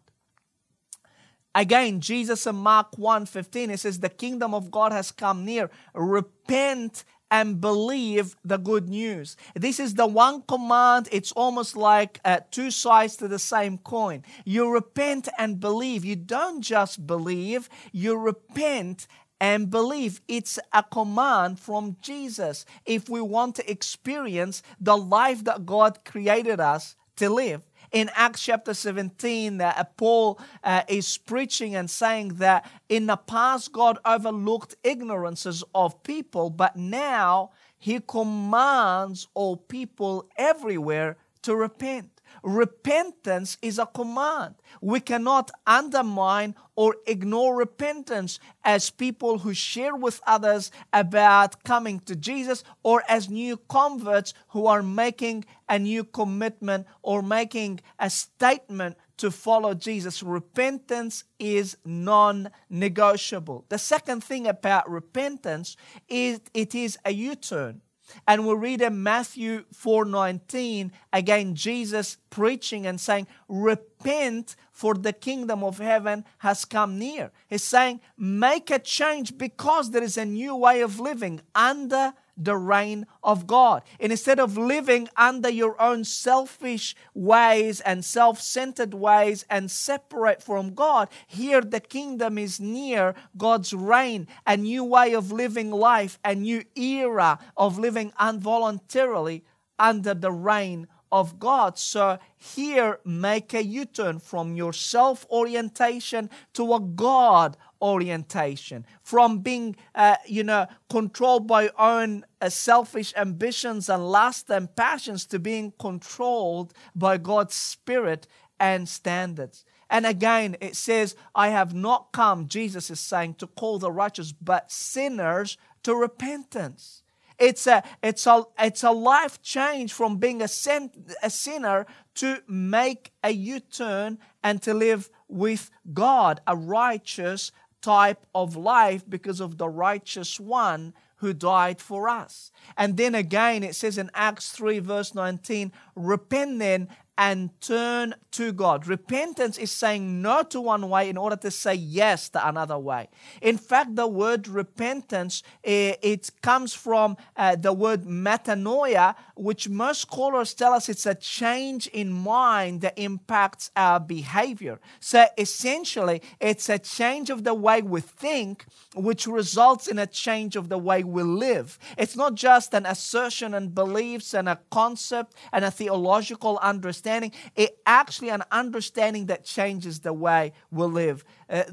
Again, 1.57 2.03
Jesus 2.03 2.47
in 2.47 2.57
Mark 2.57 2.99
1:15 2.99 3.71
it 3.71 3.81
says 3.81 4.01
the 4.01 4.11
kingdom 4.11 4.53
of 4.53 4.71
God 4.71 4.93
has 4.93 5.11
come 5.11 5.47
near. 5.47 5.71
Repent 5.95 7.03
and 7.31 7.63
believe 7.63 8.37
the 8.45 8.59
good 8.59 8.91
news. 8.91 9.39
This 9.55 9.81
is 9.81 9.95
the 9.95 10.07
one 10.07 10.43
command. 10.43 11.09
It's 11.11 11.33
almost 11.33 11.75
like 11.75 12.21
uh, 12.27 12.41
two 12.51 12.71
sides 12.71 13.17
to 13.17 13.27
the 13.27 13.39
same 13.39 13.79
coin. 13.79 14.23
You 14.45 14.71
repent 14.71 15.31
and 15.39 15.59
believe. 15.59 16.05
You 16.05 16.17
don't 16.17 16.61
just 16.61 17.07
believe, 17.07 17.71
you 17.91 18.19
repent 18.19 19.07
and 19.41 19.71
believe. 19.71 20.21
It's 20.29 20.59
a 20.75 20.83
command 20.83 21.59
from 21.59 21.97
Jesus 22.03 22.67
if 22.85 23.09
we 23.09 23.23
want 23.23 23.55
to 23.55 23.71
experience 23.71 24.63
the 24.79 24.97
life 24.99 25.43
that 25.45 25.65
God 25.65 26.05
created 26.05 26.61
us 26.61 26.97
to 27.17 27.31
live 27.31 27.63
in 27.93 28.11
Acts 28.15 28.43
chapter 28.43 28.75
17 28.75 29.59
that 29.59 29.79
uh, 29.79 29.85
Paul 29.97 30.41
uh, 30.65 30.83
is 30.89 31.19
preaching 31.19 31.75
and 31.75 31.89
saying 31.89 32.35
that 32.37 32.69
in 32.89 33.07
the 33.07 33.17
past 33.17 33.73
God 33.73 33.99
overlooked 34.05 34.77
ignorances 34.85 35.65
of 35.75 36.03
people, 36.03 36.51
but 36.51 36.77
now 36.77 37.51
he 37.79 38.01
commands 38.01 39.29
all 39.35 39.57
people 39.57 40.29
everywhere 40.37 41.17
to 41.43 41.55
repent. 41.55 42.16
Repentance 42.47 43.59
is 43.61 43.77
a 43.77 43.87
command. 43.87 44.55
We 44.81 45.01
cannot 45.01 45.51
undermine 45.67 46.55
or 46.77 46.95
ignore 47.05 47.57
repentance 47.57 48.39
as 48.65 48.89
people 48.89 49.39
who 49.39 49.53
share 49.53 49.97
with 49.97 50.21
others 50.29 50.71
about 50.93 51.65
coming 51.65 51.99
to 52.01 52.15
Jesus 52.15 52.63
or 52.85 53.03
as 53.09 53.29
new 53.29 53.57
converts 53.69 54.33
who 54.51 54.69
are 54.69 54.81
making 54.81 55.45
a 55.69 55.81
new 55.81 56.05
commitment 56.05 56.87
or 57.03 57.21
making 57.21 57.81
a 57.99 58.09
statement 58.09 58.97
to 59.17 59.33
follow 59.33 59.75
Jesus. 59.75 60.23
Repentance 60.23 61.25
is 61.41 61.77
non 61.85 62.51
negotiable. 62.71 63.65
The 63.71 63.79
second 63.79 64.23
thing 64.23 64.47
about 64.47 64.89
repentance 64.89 65.77
is 66.09 66.41
it 66.55 66.77
is 66.77 66.97
a 67.05 67.11
U 67.11 67.35
turn. 67.35 67.81
And 68.27 68.47
we 68.47 68.55
read 68.55 68.81
in 68.81 69.03
Matthew 69.03 69.65
4:19 69.73 70.93
again 71.13 71.55
Jesus 71.55 72.19
preaching 72.31 72.87
and 72.87 73.01
saying, 73.01 73.27
"Repent, 73.49 74.57
for 74.73 74.95
the 74.95 75.13
kingdom 75.13 75.65
of 75.65 75.79
heaven 75.79 76.25
has 76.39 76.65
come 76.65 76.99
near." 76.99 77.33
He's 77.49 77.65
saying, 77.65 78.01
"Make 78.17 78.71
a 78.71 78.79
change 78.79 79.39
because 79.39 79.91
there 79.91 80.03
is 80.03 80.17
a 80.17 80.25
new 80.25 80.55
way 80.55 80.81
of 80.81 81.01
living 81.01 81.41
under 81.55 82.15
the 82.37 82.57
reign 82.57 83.07
of 83.23 83.47
God. 83.47 83.83
And 83.99 84.13
instead 84.13 84.39
of 84.39 84.57
living 84.57 85.09
under 85.17 85.49
your 85.49 85.81
own 85.81 86.05
selfish 86.05 86.95
ways 87.15 87.81
and 87.81 88.05
self 88.05 88.41
centered 88.41 88.95
ways 88.95 89.45
and 89.49 89.71
separate 89.71 90.43
from 90.43 90.75
God, 90.75 91.09
here 91.27 91.61
the 91.61 91.81
kingdom 91.81 92.39
is 92.39 92.61
near 92.61 93.15
God's 93.37 93.73
reign, 93.73 94.29
a 94.47 94.57
new 94.57 94.85
way 94.85 95.15
of 95.15 95.33
living 95.33 95.71
life, 95.71 96.19
a 96.25 96.35
new 96.35 96.65
era 96.75 97.39
of 97.57 97.79
living 97.79 98.13
involuntarily 98.21 99.45
under 99.79 100.15
the 100.15 100.33
reign 100.33 100.87
of 101.13 101.39
God. 101.39 101.79
So 101.79 102.19
here, 102.37 103.01
make 103.05 103.55
a 103.55 103.65
U 103.65 103.85
turn 103.85 104.19
from 104.19 104.57
your 104.57 104.73
self 104.73 105.27
orientation 105.31 106.31
to 106.55 106.75
a 106.75 106.81
God 106.81 107.57
orientation, 107.81 108.87
from 109.03 109.39
being, 109.39 109.77
uh, 109.95 110.17
you 110.27 110.43
know, 110.43 110.67
controlled 110.89 111.47
by 111.47 111.71
own 111.79 112.25
uh, 112.41 112.49
selfish 112.49 113.13
ambitions 113.17 113.89
and 113.89 114.11
lusts 114.11 114.51
and 114.51 114.75
passions 114.77 115.27
to 115.27 115.39
being 115.39 115.73
controlled 115.79 116.73
by 116.95 117.17
God's 117.17 117.55
Spirit 117.55 118.27
and 118.59 118.89
standards. 118.89 119.65
And 119.89 120.07
again, 120.07 120.57
it 120.61 120.75
says, 120.77 121.15
I 121.35 121.49
have 121.49 121.75
not 121.75 122.13
come, 122.13 122.49
Jesus 122.49 122.91
is 122.91 123.01
saying, 123.01 123.35
to 123.35 123.47
call 123.47 123.79
the 123.79 123.93
righteous, 123.93 124.33
but 124.33 124.73
sinners 124.73 125.57
to 125.85 125.95
repentance. 125.95 127.03
It's 127.39 127.67
a, 127.67 127.85
it's 128.03 128.27
a, 128.27 128.45
it's 128.59 128.83
a 128.83 128.91
life 128.91 129.43
change 129.43 129.93
from 129.93 130.17
being 130.17 130.41
a, 130.43 130.49
sin, 130.49 130.91
a 131.23 131.31
sinner 131.31 131.87
to 132.15 132.39
make 132.49 133.13
a 133.23 133.31
U 133.31 133.61
turn 133.61 134.19
and 134.43 134.63
to 134.63 134.73
live 134.73 135.11
with 135.29 135.71
God, 135.93 136.41
a 136.47 136.57
righteous 136.57 137.53
type 137.87 138.27
of 138.35 138.57
life 138.57 139.05
because 139.09 139.41
of 139.41 139.59
the 139.59 139.69
righteous 139.69 140.41
one 140.41 140.93
who 141.19 141.33
died 141.33 141.81
for 141.81 142.09
us. 142.09 142.51
And 142.77 142.97
then 142.97 143.15
again, 143.15 143.63
it 143.63 143.77
says 143.77 143.97
in 143.97 144.11
Acts 144.13 144.51
3, 144.51 144.81
verse 144.81 145.15
19, 145.15 145.71
repent 145.95 146.59
then 146.59 146.89
and 147.19 147.51
turn 147.61 148.15
to 148.33 148.53
God. 148.53 148.87
Repentance 148.87 149.57
is 149.57 149.71
saying 149.71 150.21
no 150.21 150.43
to 150.43 150.61
one 150.61 150.89
way 150.91 151.09
in 151.09 151.17
order 151.17 151.37
to 151.37 151.51
say 151.51 151.75
yes 151.75 152.29
to 152.31 152.47
another 152.47 152.79
way. 152.79 153.09
In 153.41 153.57
fact, 153.57 153.97
the 153.97 154.07
word 154.07 154.47
repentance 154.49 155.43
eh, 155.65 155.95
it 156.03 156.31
comes 156.43 156.75
from 156.75 157.17
uh, 157.37 157.57
the 157.57 157.73
word 157.73 158.05
metanoia, 158.05 159.15
which 159.35 159.69
most 159.69 160.03
scholars 160.03 160.53
tell 160.53 160.75
us 160.75 160.89
it's 160.89 161.07
a 161.07 161.15
change 161.15 161.87
in 161.89 162.13
mind 162.13 162.83
that 162.83 162.99
impacts 162.99 163.71
our 163.77 163.99
behavior. 163.99 164.79
So 165.01 165.25
essentially, 165.39 166.21
it's 166.41 166.69
a 166.69 166.79
change 166.79 167.31
of 167.31 167.45
the 167.45 167.55
way 167.55 167.81
we 167.81 168.03
think, 168.03 168.67
which 168.95 169.27
results 169.27 169.87
in 169.87 169.99
a 169.99 170.07
change 170.07 170.57
of 170.57 170.69
the 170.69 170.79
way 170.79 171.03
we 171.03 171.23
live. 171.23 171.79
It's 171.97 172.17
not 172.17 172.35
just 172.35 172.75
an 172.75 172.85
assertion 172.85 173.55
and 173.55 173.75
beliefs 173.75 174.35
and 174.35 174.49
a 174.49 174.61
concept 174.71 175.35
and 175.53 175.65
a 175.65 175.71
theological 175.71 176.59
understanding 176.59 177.06
understanding, 177.07 177.33
it 177.55 177.79
actually 177.87 178.31
an 178.31 178.43
understanding 178.51 179.27
that 179.27 179.45
changes 179.45 180.01
the 180.01 180.13
way 180.13 180.53
we 180.71 180.85
live. 180.85 181.25
Uh, 181.49 181.65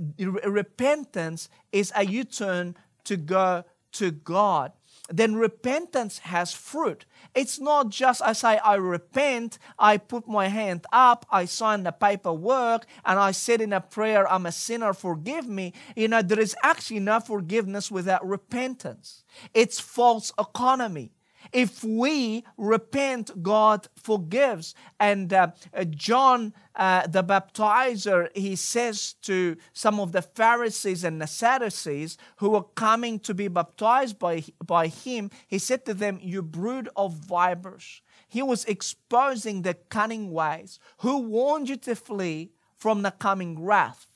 repentance 0.45 1.49
is 1.71 1.91
a 1.95 2.05
U 2.05 2.23
turn 2.23 2.75
to 3.05 3.17
go 3.17 3.63
to 3.93 4.11
God. 4.11 4.71
Then 5.09 5.35
repentance 5.35 6.19
has 6.19 6.53
fruit. 6.53 7.05
It's 7.35 7.59
not 7.59 7.89
just 7.89 8.21
I 8.21 8.33
say 8.33 8.57
I 8.59 8.75
repent, 8.75 9.59
I 9.77 9.97
put 9.97 10.27
my 10.27 10.47
hand 10.47 10.85
up, 10.93 11.25
I 11.29 11.45
sign 11.45 11.83
the 11.83 11.91
paperwork, 11.91 12.85
and 13.03 13.19
I 13.19 13.31
said 13.31 13.59
in 13.59 13.73
a 13.73 13.81
prayer, 13.81 14.31
I'm 14.31 14.45
a 14.45 14.51
sinner, 14.51 14.93
forgive 14.93 15.45
me. 15.47 15.73
You 15.95 16.07
know, 16.07 16.21
there 16.21 16.39
is 16.39 16.55
actually 16.63 17.01
no 17.01 17.19
forgiveness 17.19 17.91
without 17.91 18.25
repentance. 18.25 19.25
It's 19.53 19.79
false 19.79 20.31
economy. 20.39 21.11
If 21.51 21.83
we 21.83 22.43
repent, 22.57 23.43
God 23.43 23.87
forgives. 23.95 24.73
And 24.99 25.33
uh, 25.33 25.51
John 25.89 26.53
uh, 26.75 27.05
the 27.05 27.23
baptizer, 27.23 28.35
he 28.35 28.55
says 28.55 29.13
to 29.21 29.57
some 29.73 29.99
of 29.99 30.11
the 30.11 30.21
Pharisees 30.21 31.03
and 31.03 31.21
the 31.21 31.27
Sadducees 31.27 32.17
who 32.37 32.49
were 32.49 32.63
coming 32.63 33.19
to 33.19 33.33
be 33.33 33.47
baptized 33.47 34.17
by, 34.17 34.43
by 34.65 34.87
him, 34.87 35.29
he 35.47 35.59
said 35.59 35.85
to 35.85 35.93
them, 35.93 36.19
You 36.21 36.41
brood 36.41 36.89
of 36.95 37.13
vipers. 37.13 38.01
He 38.27 38.41
was 38.41 38.65
exposing 38.65 39.61
the 39.61 39.75
cunning 39.75 40.31
ways. 40.31 40.79
Who 40.99 41.19
warned 41.19 41.69
you 41.69 41.77
to 41.77 41.95
flee 41.95 42.51
from 42.75 43.03
the 43.03 43.11
coming 43.11 43.63
wrath? 43.63 44.07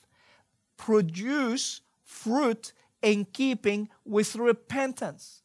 Produce 0.76 1.82
fruit 2.02 2.72
in 3.02 3.24
keeping 3.26 3.88
with 4.04 4.34
repentance. 4.34 5.42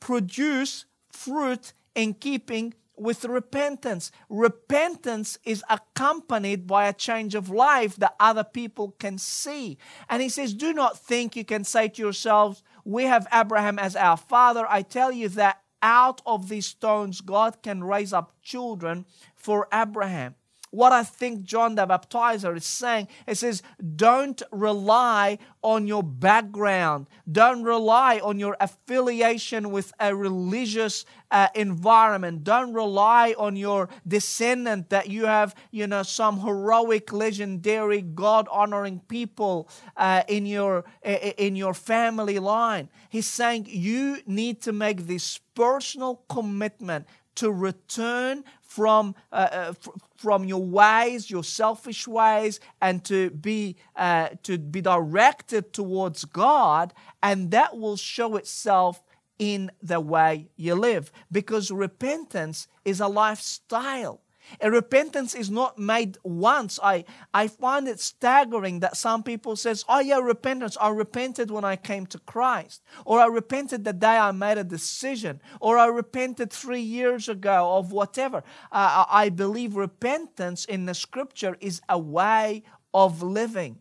Produce 0.00 0.86
fruit 1.14 1.72
in 1.94 2.14
keeping 2.14 2.74
with 2.96 3.24
repentance. 3.24 4.10
Repentance 4.28 5.38
is 5.44 5.64
accompanied 5.68 6.66
by 6.66 6.86
a 6.86 6.92
change 6.92 7.34
of 7.34 7.50
life 7.50 7.96
that 7.96 8.14
other 8.20 8.44
people 8.44 8.92
can 8.98 9.18
see. 9.18 9.78
And 10.08 10.22
he 10.22 10.28
says, 10.28 10.54
Do 10.54 10.72
not 10.72 10.98
think 10.98 11.36
you 11.36 11.44
can 11.44 11.64
say 11.64 11.88
to 11.88 12.02
yourselves, 12.02 12.62
We 12.84 13.04
have 13.04 13.26
Abraham 13.32 13.78
as 13.78 13.96
our 13.96 14.16
father. 14.16 14.66
I 14.68 14.82
tell 14.82 15.10
you 15.10 15.28
that 15.30 15.60
out 15.82 16.22
of 16.24 16.48
these 16.48 16.66
stones, 16.66 17.20
God 17.20 17.62
can 17.62 17.84
raise 17.84 18.12
up 18.12 18.32
children 18.42 19.06
for 19.34 19.68
Abraham 19.72 20.36
what 20.74 20.92
I 20.92 21.04
think 21.04 21.44
John 21.44 21.76
the 21.76 21.86
Baptizer 21.86 22.56
is 22.56 22.64
saying. 22.64 23.08
It 23.26 23.36
says, 23.36 23.62
don't 23.94 24.42
rely 24.50 25.38
on 25.62 25.86
your 25.86 26.02
background, 26.02 27.08
don't 27.30 27.62
rely 27.62 28.18
on 28.18 28.38
your 28.40 28.56
affiliation 28.60 29.70
with 29.70 29.92
a 30.00 30.14
religious 30.14 31.04
uh, 31.30 31.48
environment, 31.54 32.42
don't 32.44 32.72
rely 32.72 33.34
on 33.38 33.54
your 33.56 33.88
descendant 34.06 34.90
that 34.90 35.08
you 35.08 35.26
have, 35.26 35.54
you 35.70 35.86
know, 35.86 36.02
some 36.02 36.40
heroic, 36.40 37.12
legendary, 37.12 38.02
God 38.02 38.48
honoring 38.50 39.00
people 39.08 39.68
uh, 39.96 40.22
in, 40.28 40.44
your, 40.44 40.84
in 41.04 41.54
your 41.54 41.74
family 41.74 42.38
line. 42.40 42.88
He's 43.08 43.28
saying 43.28 43.66
you 43.68 44.18
need 44.26 44.60
to 44.62 44.72
make 44.72 45.06
this 45.06 45.38
personal 45.54 46.22
commitment 46.28 47.06
to 47.36 47.50
return 47.50 48.44
from, 48.74 49.14
uh, 49.30 49.48
uh, 49.52 49.72
from 50.16 50.44
your 50.44 50.64
ways, 50.64 51.30
your 51.30 51.44
selfish 51.44 52.08
ways, 52.08 52.58
and 52.80 53.04
to 53.04 53.30
be, 53.30 53.76
uh, 53.94 54.30
to 54.42 54.58
be 54.58 54.80
directed 54.80 55.72
towards 55.72 56.24
God, 56.24 56.92
and 57.22 57.52
that 57.52 57.78
will 57.78 57.96
show 57.96 58.34
itself 58.34 59.00
in 59.38 59.70
the 59.80 60.00
way 60.00 60.48
you 60.56 60.74
live 60.74 61.12
because 61.30 61.70
repentance 61.70 62.66
is 62.84 63.00
a 63.00 63.06
lifestyle. 63.06 64.23
A 64.60 64.70
repentance 64.70 65.34
is 65.34 65.50
not 65.50 65.78
made 65.78 66.18
once. 66.22 66.78
I, 66.82 67.04
I 67.32 67.48
find 67.48 67.88
it 67.88 68.00
staggering 68.00 68.80
that 68.80 68.96
some 68.96 69.22
people 69.22 69.56
says, 69.56 69.84
"Oh 69.88 70.00
yeah, 70.00 70.18
repentance. 70.18 70.76
I 70.80 70.90
repented 70.90 71.50
when 71.50 71.64
I 71.64 71.76
came 71.76 72.06
to 72.06 72.18
Christ, 72.18 72.82
or 73.04 73.20
I 73.20 73.26
repented 73.26 73.84
the 73.84 73.92
day 73.92 74.16
I 74.16 74.32
made 74.32 74.58
a 74.58 74.64
decision, 74.64 75.40
or 75.60 75.78
I 75.78 75.86
repented 75.86 76.52
three 76.52 76.80
years 76.80 77.28
ago 77.28 77.76
of 77.76 77.92
whatever." 77.92 78.44
Uh, 78.70 79.04
I 79.08 79.28
believe 79.28 79.76
repentance 79.76 80.64
in 80.64 80.86
the 80.86 80.94
Scripture 80.94 81.56
is 81.60 81.80
a 81.88 81.98
way 81.98 82.62
of 82.92 83.22
living. 83.22 83.80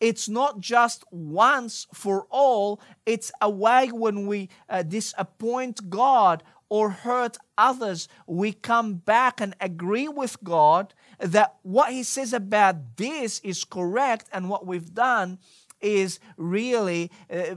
It's 0.00 0.28
not 0.28 0.60
just 0.60 1.04
once 1.10 1.86
for 1.94 2.26
all. 2.30 2.80
It's 3.06 3.32
a 3.40 3.48
way 3.48 3.88
when 3.88 4.26
we 4.26 4.50
uh, 4.68 4.82
disappoint 4.82 5.88
God 5.88 6.42
or 6.68 6.90
hurt 6.90 7.36
others, 7.56 8.08
we 8.26 8.52
come 8.52 8.94
back 8.94 9.40
and 9.40 9.54
agree 9.60 10.08
with 10.08 10.42
God 10.42 10.94
that 11.18 11.56
what 11.62 11.92
He 11.92 12.02
says 12.02 12.32
about 12.32 12.96
this 12.96 13.40
is 13.40 13.64
correct 13.64 14.28
and 14.32 14.48
what 14.48 14.66
we've 14.66 14.94
done 14.94 15.38
is 15.80 16.18
really 16.36 17.10
uh, 17.30 17.56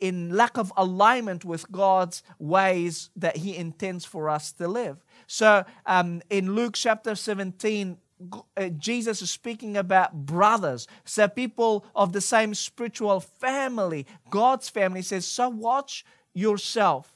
in 0.00 0.34
lack 0.34 0.56
of 0.56 0.72
alignment 0.76 1.44
with 1.44 1.70
God's 1.70 2.22
ways 2.38 3.10
that 3.16 3.36
He 3.38 3.56
intends 3.56 4.04
for 4.04 4.30
us 4.30 4.52
to 4.52 4.66
live. 4.66 5.04
So 5.26 5.64
um, 5.84 6.22
in 6.30 6.54
Luke 6.54 6.74
chapter 6.74 7.14
17, 7.14 7.98
uh, 8.56 8.68
Jesus 8.70 9.20
is 9.20 9.30
speaking 9.30 9.76
about 9.76 10.24
brothers, 10.24 10.88
so 11.04 11.28
people 11.28 11.84
of 11.94 12.12
the 12.12 12.20
same 12.20 12.54
spiritual 12.54 13.20
family, 13.20 14.06
God's 14.30 14.70
family. 14.70 15.02
Says, 15.02 15.26
So 15.26 15.50
watch 15.50 16.04
yourself. 16.32 17.15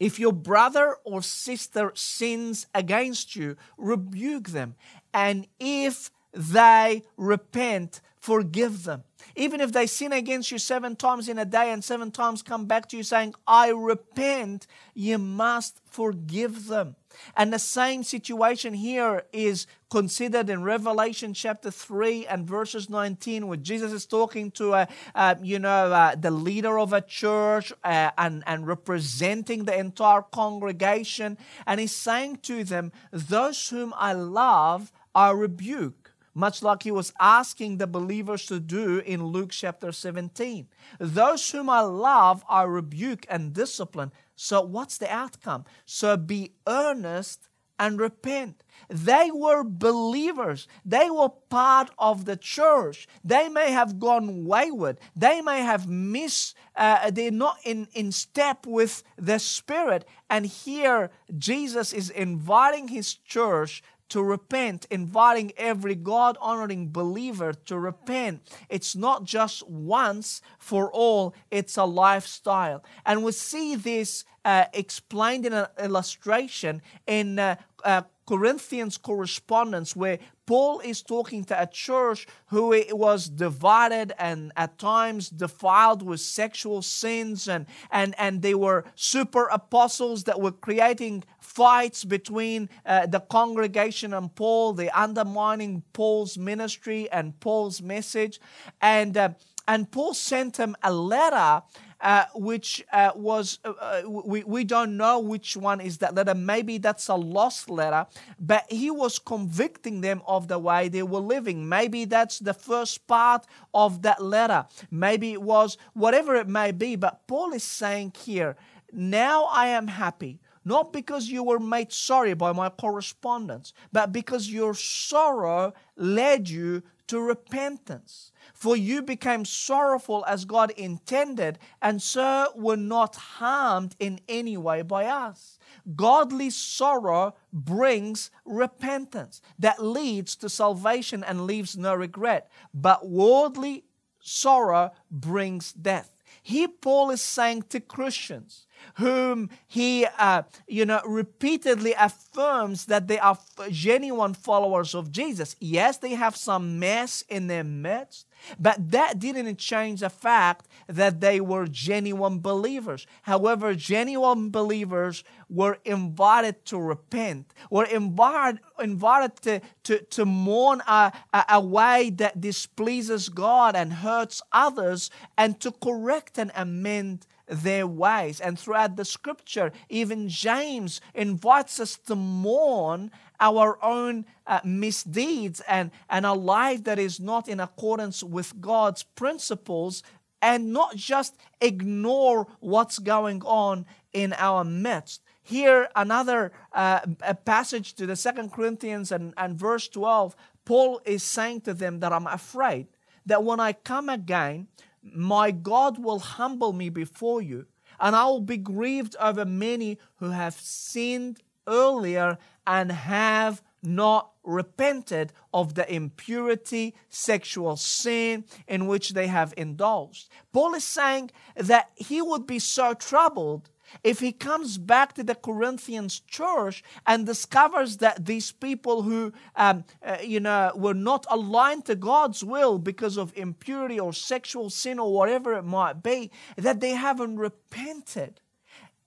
If 0.00 0.18
your 0.18 0.32
brother 0.32 0.96
or 1.04 1.22
sister 1.22 1.92
sins 1.94 2.66
against 2.74 3.36
you, 3.36 3.56
rebuke 3.76 4.48
them. 4.48 4.74
And 5.12 5.46
if 5.60 6.10
they 6.32 7.02
repent, 7.18 8.00
forgive 8.18 8.84
them. 8.84 9.04
Even 9.36 9.60
if 9.60 9.72
they 9.72 9.86
sin 9.86 10.12
against 10.12 10.50
you 10.50 10.58
seven 10.58 10.96
times 10.96 11.28
in 11.28 11.38
a 11.38 11.44
day 11.44 11.70
and 11.70 11.84
seven 11.84 12.10
times 12.10 12.42
come 12.42 12.64
back 12.64 12.88
to 12.88 12.96
you 12.96 13.02
saying, 13.02 13.34
I 13.46 13.68
repent, 13.68 14.66
you 14.94 15.18
must 15.18 15.80
forgive 15.84 16.66
them. 16.66 16.96
And 17.36 17.52
the 17.52 17.58
same 17.58 18.02
situation 18.02 18.74
here 18.74 19.24
is 19.32 19.66
considered 19.90 20.48
in 20.48 20.62
Revelation 20.62 21.34
chapter 21.34 21.70
3 21.70 22.26
and 22.26 22.46
verses 22.46 22.88
19, 22.88 23.46
where 23.48 23.56
Jesus 23.56 23.92
is 23.92 24.06
talking 24.06 24.50
to, 24.52 24.74
a, 24.74 24.88
uh, 25.14 25.34
you 25.42 25.58
know, 25.58 25.92
uh, 25.92 26.14
the 26.14 26.30
leader 26.30 26.78
of 26.78 26.92
a 26.92 27.00
church 27.00 27.72
uh, 27.84 28.10
and, 28.16 28.42
and 28.46 28.66
representing 28.66 29.64
the 29.64 29.76
entire 29.76 30.22
congregation. 30.22 31.36
And 31.66 31.80
he's 31.80 31.94
saying 31.94 32.38
to 32.42 32.64
them, 32.64 32.92
Those 33.12 33.68
whom 33.68 33.92
I 33.96 34.12
love, 34.12 34.92
I 35.14 35.30
rebuke 35.30 36.00
much 36.34 36.62
like 36.62 36.84
he 36.84 36.90
was 36.90 37.12
asking 37.18 37.76
the 37.76 37.86
believers 37.86 38.46
to 38.46 38.60
do 38.60 38.98
in 38.98 39.24
Luke 39.24 39.50
chapter 39.50 39.92
17. 39.92 40.68
Those 40.98 41.50
whom 41.50 41.68
I 41.68 41.80
love, 41.80 42.44
I 42.48 42.62
rebuke 42.62 43.26
and 43.28 43.52
discipline. 43.52 44.12
So, 44.42 44.62
what's 44.62 44.96
the 44.96 45.12
outcome? 45.12 45.66
So, 45.84 46.16
be 46.16 46.54
earnest 46.66 47.50
and 47.78 48.00
repent. 48.00 48.62
They 48.88 49.30
were 49.30 49.62
believers. 49.62 50.66
They 50.82 51.10
were 51.10 51.28
part 51.50 51.90
of 51.98 52.24
the 52.24 52.38
church. 52.38 53.06
They 53.22 53.50
may 53.50 53.70
have 53.70 54.00
gone 54.00 54.46
wayward. 54.46 54.98
They 55.14 55.42
may 55.42 55.60
have 55.60 55.86
missed, 55.88 56.56
uh, 56.74 57.10
they're 57.10 57.30
not 57.30 57.58
in, 57.64 57.88
in 57.92 58.12
step 58.12 58.66
with 58.66 59.02
the 59.18 59.38
Spirit. 59.38 60.06
And 60.30 60.46
here, 60.46 61.10
Jesus 61.36 61.92
is 61.92 62.08
inviting 62.08 62.88
his 62.88 63.12
church 63.12 63.82
to 64.10 64.22
repent, 64.22 64.86
inviting 64.90 65.52
every 65.56 65.94
God 65.94 66.36
honoring 66.40 66.90
believer 66.90 67.52
to 67.52 67.78
repent. 67.78 68.42
It's 68.68 68.94
not 68.94 69.24
just 69.24 69.68
once 69.68 70.42
for 70.58 70.92
all, 70.92 71.34
it's 71.50 71.76
a 71.76 71.84
lifestyle. 71.84 72.84
And 73.04 73.24
we 73.24 73.32
see 73.32 73.74
this 73.74 74.24
uh, 74.44 74.66
explained 74.72 75.46
in 75.46 75.52
an 75.52 75.66
illustration 75.78 76.82
in 77.06 77.38
uh, 77.38 77.56
uh, 77.84 78.02
Corinthians 78.30 78.96
correspondence 78.96 79.96
where 79.96 80.20
Paul 80.46 80.78
is 80.78 81.02
talking 81.02 81.42
to 81.46 81.60
a 81.60 81.66
church 81.66 82.28
who 82.46 82.80
was 82.92 83.28
divided 83.28 84.12
and 84.20 84.52
at 84.56 84.78
times 84.78 85.30
defiled 85.30 86.00
with 86.02 86.20
sexual 86.20 86.80
sins, 86.80 87.48
and, 87.48 87.66
and, 87.90 88.14
and 88.18 88.40
they 88.40 88.54
were 88.54 88.84
super 88.94 89.48
apostles 89.48 90.22
that 90.24 90.40
were 90.40 90.52
creating 90.52 91.24
fights 91.40 92.04
between 92.04 92.68
uh, 92.86 93.06
the 93.06 93.18
congregation 93.18 94.14
and 94.14 94.32
Paul, 94.32 94.74
they 94.74 94.90
undermining 94.90 95.82
Paul's 95.92 96.38
ministry 96.38 97.10
and 97.10 97.38
Paul's 97.40 97.82
message. 97.82 98.40
And, 98.80 99.16
uh, 99.16 99.30
and 99.66 99.90
Paul 99.90 100.14
sent 100.14 100.54
them 100.54 100.76
a 100.84 100.92
letter 100.92 101.64
uh, 102.00 102.24
which 102.34 102.84
uh, 102.92 103.12
was, 103.14 103.58
uh, 103.64 103.72
uh, 103.80 104.02
we, 104.08 104.42
we 104.44 104.64
don't 104.64 104.96
know 104.96 105.18
which 105.18 105.56
one 105.56 105.80
is 105.80 105.98
that 105.98 106.14
letter. 106.14 106.34
Maybe 106.34 106.78
that's 106.78 107.08
a 107.08 107.14
lost 107.14 107.68
letter, 107.68 108.06
but 108.38 108.64
he 108.70 108.90
was 108.90 109.18
convicting 109.18 110.00
them 110.00 110.22
of 110.26 110.48
the 110.48 110.58
way 110.58 110.88
they 110.88 111.02
were 111.02 111.20
living. 111.20 111.68
Maybe 111.68 112.04
that's 112.04 112.38
the 112.38 112.54
first 112.54 113.06
part 113.06 113.46
of 113.74 114.02
that 114.02 114.22
letter. 114.22 114.66
Maybe 114.90 115.32
it 115.32 115.42
was 115.42 115.76
whatever 115.92 116.34
it 116.36 116.48
may 116.48 116.72
be, 116.72 116.96
but 116.96 117.26
Paul 117.26 117.52
is 117.52 117.64
saying 117.64 118.14
here, 118.18 118.56
now 118.92 119.44
I 119.44 119.68
am 119.68 119.88
happy 119.88 120.40
not 120.64 120.92
because 120.92 121.28
you 121.28 121.42
were 121.42 121.58
made 121.58 121.90
sorry 121.90 122.34
by 122.34 122.52
my 122.52 122.68
correspondence, 122.68 123.72
but 123.92 124.12
because 124.12 124.50
your 124.50 124.74
sorrow 124.74 125.72
led 125.96 126.48
you 126.48 126.82
to 127.10 127.20
repentance. 127.20 128.30
For 128.54 128.76
you 128.76 129.02
became 129.02 129.44
sorrowful 129.44 130.24
as 130.28 130.44
God 130.44 130.70
intended, 130.70 131.58
and 131.82 132.00
so 132.00 132.52
were 132.54 132.76
not 132.76 133.16
harmed 133.16 133.96
in 133.98 134.20
any 134.28 134.56
way 134.56 134.82
by 134.82 135.06
us. 135.06 135.58
Godly 135.96 136.50
sorrow 136.50 137.34
brings 137.52 138.30
repentance 138.44 139.42
that 139.58 139.82
leads 139.82 140.36
to 140.36 140.48
salvation 140.48 141.24
and 141.24 141.46
leaves 141.46 141.76
no 141.76 141.96
regret, 141.96 142.48
but 142.72 143.08
worldly 143.08 143.86
sorrow 144.20 144.92
brings 145.10 145.72
death. 145.72 146.22
Here, 146.44 146.68
Paul 146.68 147.10
is 147.10 147.20
saying 147.20 147.64
to 147.70 147.80
Christians, 147.80 148.66
whom 148.94 149.50
he, 149.66 150.06
uh, 150.18 150.42
you 150.66 150.84
know, 150.84 151.00
repeatedly 151.06 151.94
affirms 151.98 152.86
that 152.86 153.08
they 153.08 153.18
are 153.18 153.38
genuine 153.70 154.34
followers 154.34 154.94
of 154.94 155.10
Jesus. 155.10 155.56
Yes, 155.60 155.98
they 155.98 156.14
have 156.14 156.36
some 156.36 156.78
mess 156.78 157.24
in 157.28 157.46
their 157.46 157.64
midst, 157.64 158.26
but 158.58 158.90
that 158.90 159.18
didn't 159.18 159.58
change 159.58 160.00
the 160.00 160.10
fact 160.10 160.66
that 160.86 161.20
they 161.20 161.40
were 161.40 161.66
genuine 161.66 162.40
believers. 162.40 163.06
However, 163.22 163.74
genuine 163.74 164.50
believers 164.50 165.24
were 165.48 165.78
invited 165.84 166.64
to 166.66 166.78
repent, 166.78 167.52
were 167.70 167.84
invited, 167.84 168.60
invited 168.78 169.36
to, 169.42 169.60
to, 169.84 169.98
to 170.04 170.24
mourn 170.24 170.80
a, 170.86 171.12
a, 171.32 171.44
a 171.50 171.60
way 171.60 172.10
that 172.10 172.40
displeases 172.40 173.28
God 173.28 173.76
and 173.76 173.92
hurts 173.92 174.42
others, 174.52 175.10
and 175.36 175.58
to 175.60 175.72
correct 175.72 176.38
and 176.38 176.50
amend 176.54 177.26
their 177.50 177.86
ways. 177.86 178.40
And 178.40 178.58
throughout 178.58 178.96
the 178.96 179.04
scripture, 179.04 179.72
even 179.88 180.28
James 180.28 181.00
invites 181.14 181.80
us 181.80 181.96
to 182.06 182.14
mourn 182.14 183.10
our 183.38 183.82
own 183.82 184.26
uh, 184.46 184.60
misdeeds 184.64 185.60
and, 185.68 185.90
and 186.08 186.24
a 186.24 186.32
life 186.32 186.84
that 186.84 186.98
is 186.98 187.18
not 187.18 187.48
in 187.48 187.60
accordance 187.60 188.22
with 188.22 188.60
God's 188.60 189.02
principles 189.02 190.02
and 190.42 190.72
not 190.72 190.96
just 190.96 191.36
ignore 191.60 192.46
what's 192.60 192.98
going 192.98 193.42
on 193.42 193.86
in 194.12 194.32
our 194.34 194.64
midst. 194.64 195.22
Here, 195.42 195.88
another 195.96 196.52
uh, 196.72 197.00
a 197.22 197.34
passage 197.34 197.94
to 197.94 198.06
the 198.06 198.16
Second 198.16 198.52
Corinthians 198.52 199.10
and, 199.10 199.34
and 199.36 199.56
verse 199.56 199.88
12, 199.88 200.36
Paul 200.64 201.00
is 201.04 201.22
saying 201.22 201.62
to 201.62 201.74
them 201.74 202.00
that 202.00 202.12
I'm 202.12 202.26
afraid 202.26 202.86
that 203.26 203.42
when 203.42 203.60
I 203.60 203.72
come 203.72 204.08
again, 204.08 204.68
my 205.02 205.50
God 205.50 205.98
will 205.98 206.18
humble 206.18 206.72
me 206.72 206.88
before 206.88 207.42
you, 207.42 207.66
and 207.98 208.14
I 208.16 208.24
will 208.26 208.40
be 208.40 208.56
grieved 208.56 209.16
over 209.20 209.44
many 209.44 209.98
who 210.16 210.30
have 210.30 210.54
sinned 210.54 211.40
earlier 211.66 212.38
and 212.66 212.92
have 212.92 213.62
not 213.82 214.32
repented 214.44 215.32
of 215.54 215.74
the 215.74 215.92
impurity, 215.92 216.94
sexual 217.08 217.76
sin 217.76 218.44
in 218.66 218.86
which 218.86 219.10
they 219.10 219.26
have 219.26 219.54
indulged. 219.56 220.28
Paul 220.52 220.74
is 220.74 220.84
saying 220.84 221.30
that 221.56 221.90
he 221.94 222.20
would 222.20 222.46
be 222.46 222.58
so 222.58 222.94
troubled 222.94 223.70
if 224.02 224.20
he 224.20 224.32
comes 224.32 224.78
back 224.78 225.14
to 225.14 225.22
the 225.22 225.34
Corinthians 225.34 226.20
church 226.20 226.82
and 227.06 227.26
discovers 227.26 227.98
that 227.98 228.26
these 228.26 228.52
people 228.52 229.02
who, 229.02 229.32
um, 229.56 229.84
uh, 230.04 230.18
you 230.22 230.40
know, 230.40 230.72
were 230.74 230.94
not 230.94 231.26
aligned 231.30 231.84
to 231.86 231.94
God's 231.94 232.44
will 232.44 232.78
because 232.78 233.16
of 233.16 233.32
impurity 233.36 233.98
or 233.98 234.12
sexual 234.12 234.70
sin 234.70 234.98
or 234.98 235.12
whatever 235.12 235.54
it 235.54 235.64
might 235.64 236.02
be, 236.02 236.30
that 236.56 236.80
they 236.80 236.90
haven't 236.90 237.36
repented. 237.36 238.40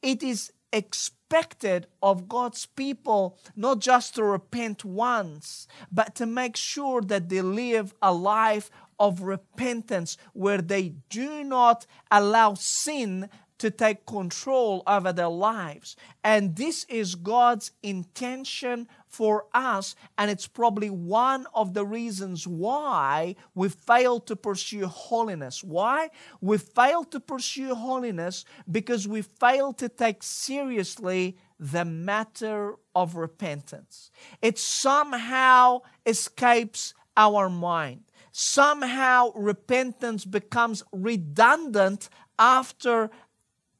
It 0.02 0.22
is 0.22 0.52
expected 0.74 1.88
of 2.02 2.28
God's 2.28 2.65
people 2.65 3.38
not 3.56 3.80
just 3.80 4.15
to 4.15 4.24
repent 4.24 4.84
once, 4.84 5.67
but 5.91 6.15
to 6.15 6.26
make 6.26 6.58
sure 6.58 7.02
that 7.02 7.30
they 7.30 7.41
live 7.41 7.93
a 8.02 8.13
life 8.13 8.69
of 9.00 9.22
repentance 9.22 10.17
where 10.34 10.62
they 10.62 10.96
do 11.10 11.43
not 11.43 11.86
allow 12.12 12.54
sin 12.54 13.30
to 13.63 13.71
take 13.71 14.06
control 14.06 14.84
over 14.86 15.13
their 15.13 15.30
lives. 15.30 15.95
And 16.21 16.54
this 16.54 16.86
is 16.89 17.15
God's 17.15 17.71
intention 17.82 18.89
for 19.08 19.45
us. 19.54 19.95
And 20.17 20.30
it's 20.30 20.47
probably 20.47 20.89
one 20.89 21.47
of 21.54 21.73
the 21.73 21.86
reasons 21.86 22.45
why 22.45 23.38
we 23.56 23.69
fail 23.69 24.19
to 24.19 24.36
pursue 24.36 24.86
holiness. 24.88 25.63
Why? 25.63 26.10
We 26.41 26.58
fail 26.58 27.06
to 27.06 27.21
pursue 27.21 27.73
holiness 27.73 28.43
because 28.69 29.08
we 29.08 29.21
fail 29.21 29.71
to 29.76 29.88
take 29.88 30.23
seriously 30.23 31.38
the 31.58 31.86
matter 31.86 32.76
of 32.93 33.15
repentance. 33.15 34.12
It 34.41 34.60
somehow 34.60 35.84
escapes 36.06 36.93
our 37.15 37.49
mind. 37.49 38.02
Somehow 38.34 39.32
repentance 39.36 40.26
becomes 40.26 40.84
redundant 40.91 42.10
after 42.38 43.10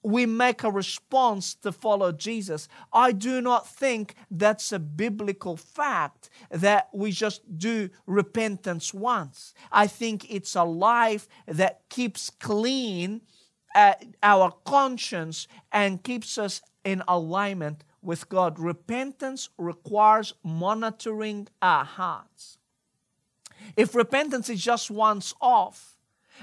we 0.04 0.26
make 0.26 0.64
a 0.64 0.72
response 0.72 1.56
to 1.56 1.72
follow 1.72 2.12
Jesus. 2.12 2.68
I 2.92 3.12
do 3.12 3.42
not 3.42 3.68
think 3.68 4.16
that's 4.30 4.72
a 4.72 4.80
biblical 4.80 5.56
fact 5.58 6.30
that 6.52 6.90
we 6.94 7.12
just 7.12 7.58
do 7.58 7.90
repentance 8.06 8.94
once. 8.94 9.54
I 9.72 9.88
think 9.88 10.30
it's 10.30 10.56
a 10.56 10.64
life 10.64 11.28
that 11.48 11.82
keeps 11.90 12.30
clean 12.30 13.22
uh, 13.76 13.94
our 14.22 14.52
conscience 14.66 15.48
and 15.72 16.04
keeps 16.04 16.38
us 16.38 16.62
in 16.84 17.02
alignment 17.08 17.84
with 18.02 18.30
God. 18.30 18.60
Repentance 18.60 19.50
requires 19.58 20.34
monitoring 20.44 21.48
our 21.62 21.86
hearts. 21.86 22.58
If 23.78 23.96
repentance 23.96 24.50
is 24.50 24.62
just 24.62 24.92
once 24.92 25.34
off, 25.42 25.93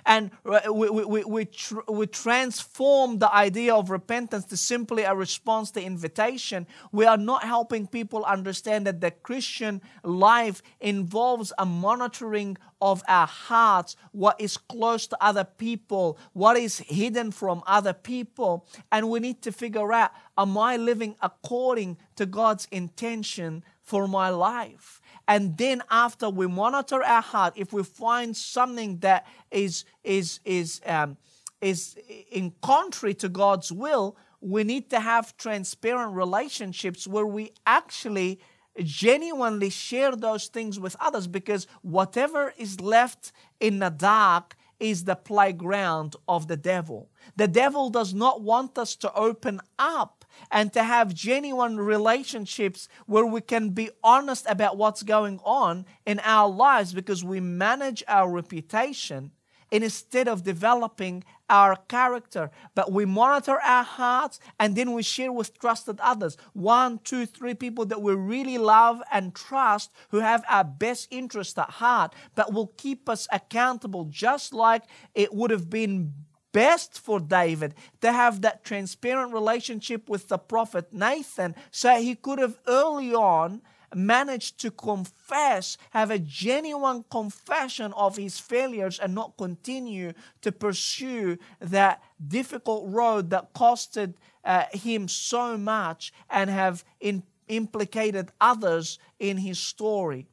and 0.07 0.31
we, 0.45 0.91
we, 0.91 1.25
we, 1.25 1.45
tr- 1.45 1.81
we 1.89 2.07
transform 2.07 3.19
the 3.19 3.33
idea 3.35 3.75
of 3.75 3.91
repentance 3.91 4.45
to 4.47 4.57
simply 4.57 5.03
a 5.03 5.15
response 5.15 5.71
to 5.73 5.83
invitation. 5.83 6.67
We 6.93 7.05
are 7.07 7.17
not 7.17 7.45
helping 7.45 7.87
people 7.87 8.25
understand 8.25 8.87
that 8.87 9.01
the 9.01 9.11
Christian 9.11 9.83
life 10.03 10.63
involves 10.81 11.53
a 11.59 11.67
monitoring 11.67 12.57
of 12.81 13.03
our 13.09 13.27
hearts, 13.27 13.95
what 14.13 14.41
is 14.41 14.57
close 14.57 15.07
to 15.09 15.17
other 15.21 15.45
people, 15.45 16.19
what 16.33 16.57
is 16.57 16.79
hidden 16.79 17.31
from 17.31 17.63
other 17.67 17.93
people. 17.93 18.67
And 18.91 19.11
we 19.11 19.21
need 19.21 19.43
to 19.43 19.53
figure 19.53 19.93
out 19.93 20.13
am 20.39 20.57
I 20.57 20.77
living 20.77 21.17
according 21.21 21.99
to 22.17 22.25
God's 22.27 22.67
intention 22.71 23.63
for 23.91 24.09
my 24.09 24.29
life? 24.31 25.01
and 25.31 25.57
then 25.57 25.81
after 25.91 26.29
we 26.29 26.47
monitor 26.49 27.03
our 27.05 27.23
heart 27.23 27.55
if 27.57 27.73
we 27.73 27.83
find 27.85 28.37
something 28.37 28.99
that 28.99 29.27
is 29.51 29.85
is 30.03 30.41
is 30.45 30.81
um, 30.87 31.17
is 31.61 31.97
in 32.31 32.53
contrary 32.63 33.15
to 33.15 33.29
god's 33.29 33.71
will 33.71 34.17
we 34.41 34.65
need 34.65 34.91
to 34.91 34.99
have 34.99 35.37
transparent 35.37 36.15
relationships 36.15 37.07
where 37.07 37.27
we 37.27 37.53
actually 37.67 38.41
genuinely 38.83 39.71
share 39.71 40.17
those 40.17 40.47
things 40.47 40.81
with 40.81 40.97
others 40.99 41.27
because 41.27 41.67
whatever 41.83 42.53
is 42.57 42.81
left 42.81 43.33
in 43.61 43.79
the 43.79 43.91
dark 43.91 44.57
is 44.79 45.05
the 45.05 45.17
playground 45.17 46.17
of 46.27 46.49
the 46.49 46.57
devil 46.57 47.09
the 47.37 47.49
devil 47.49 47.89
does 47.91 48.13
not 48.15 48.43
want 48.43 48.77
us 48.79 48.97
to 48.97 49.13
open 49.15 49.61
up 49.79 50.20
and 50.51 50.73
to 50.73 50.83
have 50.83 51.15
genuine 51.15 51.79
relationships 51.79 52.89
where 53.07 53.27
we 53.27 53.41
can 53.41 53.71
be 53.71 53.91
honest 54.03 54.47
about 54.49 54.77
what's 54.77 55.03
going 55.03 55.41
on 55.45 55.87
in 56.07 56.21
our 56.21 56.49
lives 56.49 56.93
because 56.93 57.25
we 57.25 57.41
manage 57.41 58.03
our 58.09 58.31
reputation 58.31 59.33
instead 59.71 60.29
of 60.29 60.43
developing 60.43 61.25
our 61.49 61.77
character. 61.89 62.51
But 62.75 62.93
we 62.93 63.05
monitor 63.05 63.61
our 63.61 63.85
hearts 63.85 64.41
and 64.59 64.77
then 64.77 64.93
we 64.93 65.03
share 65.03 65.33
with 65.33 65.59
trusted 65.59 65.99
others. 66.01 66.37
One, 66.53 67.01
two, 67.05 67.27
three 67.27 67.55
people 67.55 67.85
that 67.87 68.03
we 68.03 68.15
really 68.15 68.59
love 68.59 69.03
and 69.13 69.35
trust 69.35 69.91
who 70.11 70.19
have 70.21 70.45
our 70.49 70.65
best 70.65 71.09
interest 71.11 71.59
at 71.59 71.71
heart, 71.71 72.15
but 72.35 72.53
will 72.53 72.73
keep 72.77 73.09
us 73.09 73.27
accountable 73.33 74.05
just 74.05 74.53
like 74.53 74.85
it 75.15 75.35
would 75.35 75.51
have 75.51 75.69
been 75.71 76.15
best 76.53 76.99
for 76.99 77.21
David 77.21 77.75
to 78.01 78.13
have 78.13 78.41
that 78.43 78.65
transparent 78.65 79.33
relationship 79.33 80.09
with 80.09 80.29
the 80.29 80.39
prophet 80.39 80.93
Nathan 80.93 81.55
so 81.71 81.95
he 81.97 82.15
could 82.15 82.39
have 82.39 82.59
early 82.67 83.15
on 83.15 83.63
managed 83.95 84.61
to 84.61 84.71
confess, 84.71 85.77
have 85.91 86.11
a 86.11 86.19
genuine 86.19 87.05
confession 87.11 87.93
of 87.95 88.17
his 88.17 88.39
failures 88.39 88.99
and 88.99 89.15
not 89.15 89.37
continue 89.37 90.13
to 90.43 90.53
pursue 90.53 91.37
that 91.61 92.03
difficult 92.29 92.85
road 92.89 93.31
that 93.31 93.53
costed 93.53 94.15
uh, 94.45 94.65
him 94.73 95.09
so 95.09 95.57
much 95.57 96.13
and 96.29 96.49
have 96.51 96.85
in, 97.01 97.23
implicated 97.49 98.31
others 98.41 98.99
in 99.19 99.39
his 99.39 99.59
story. 99.59 100.27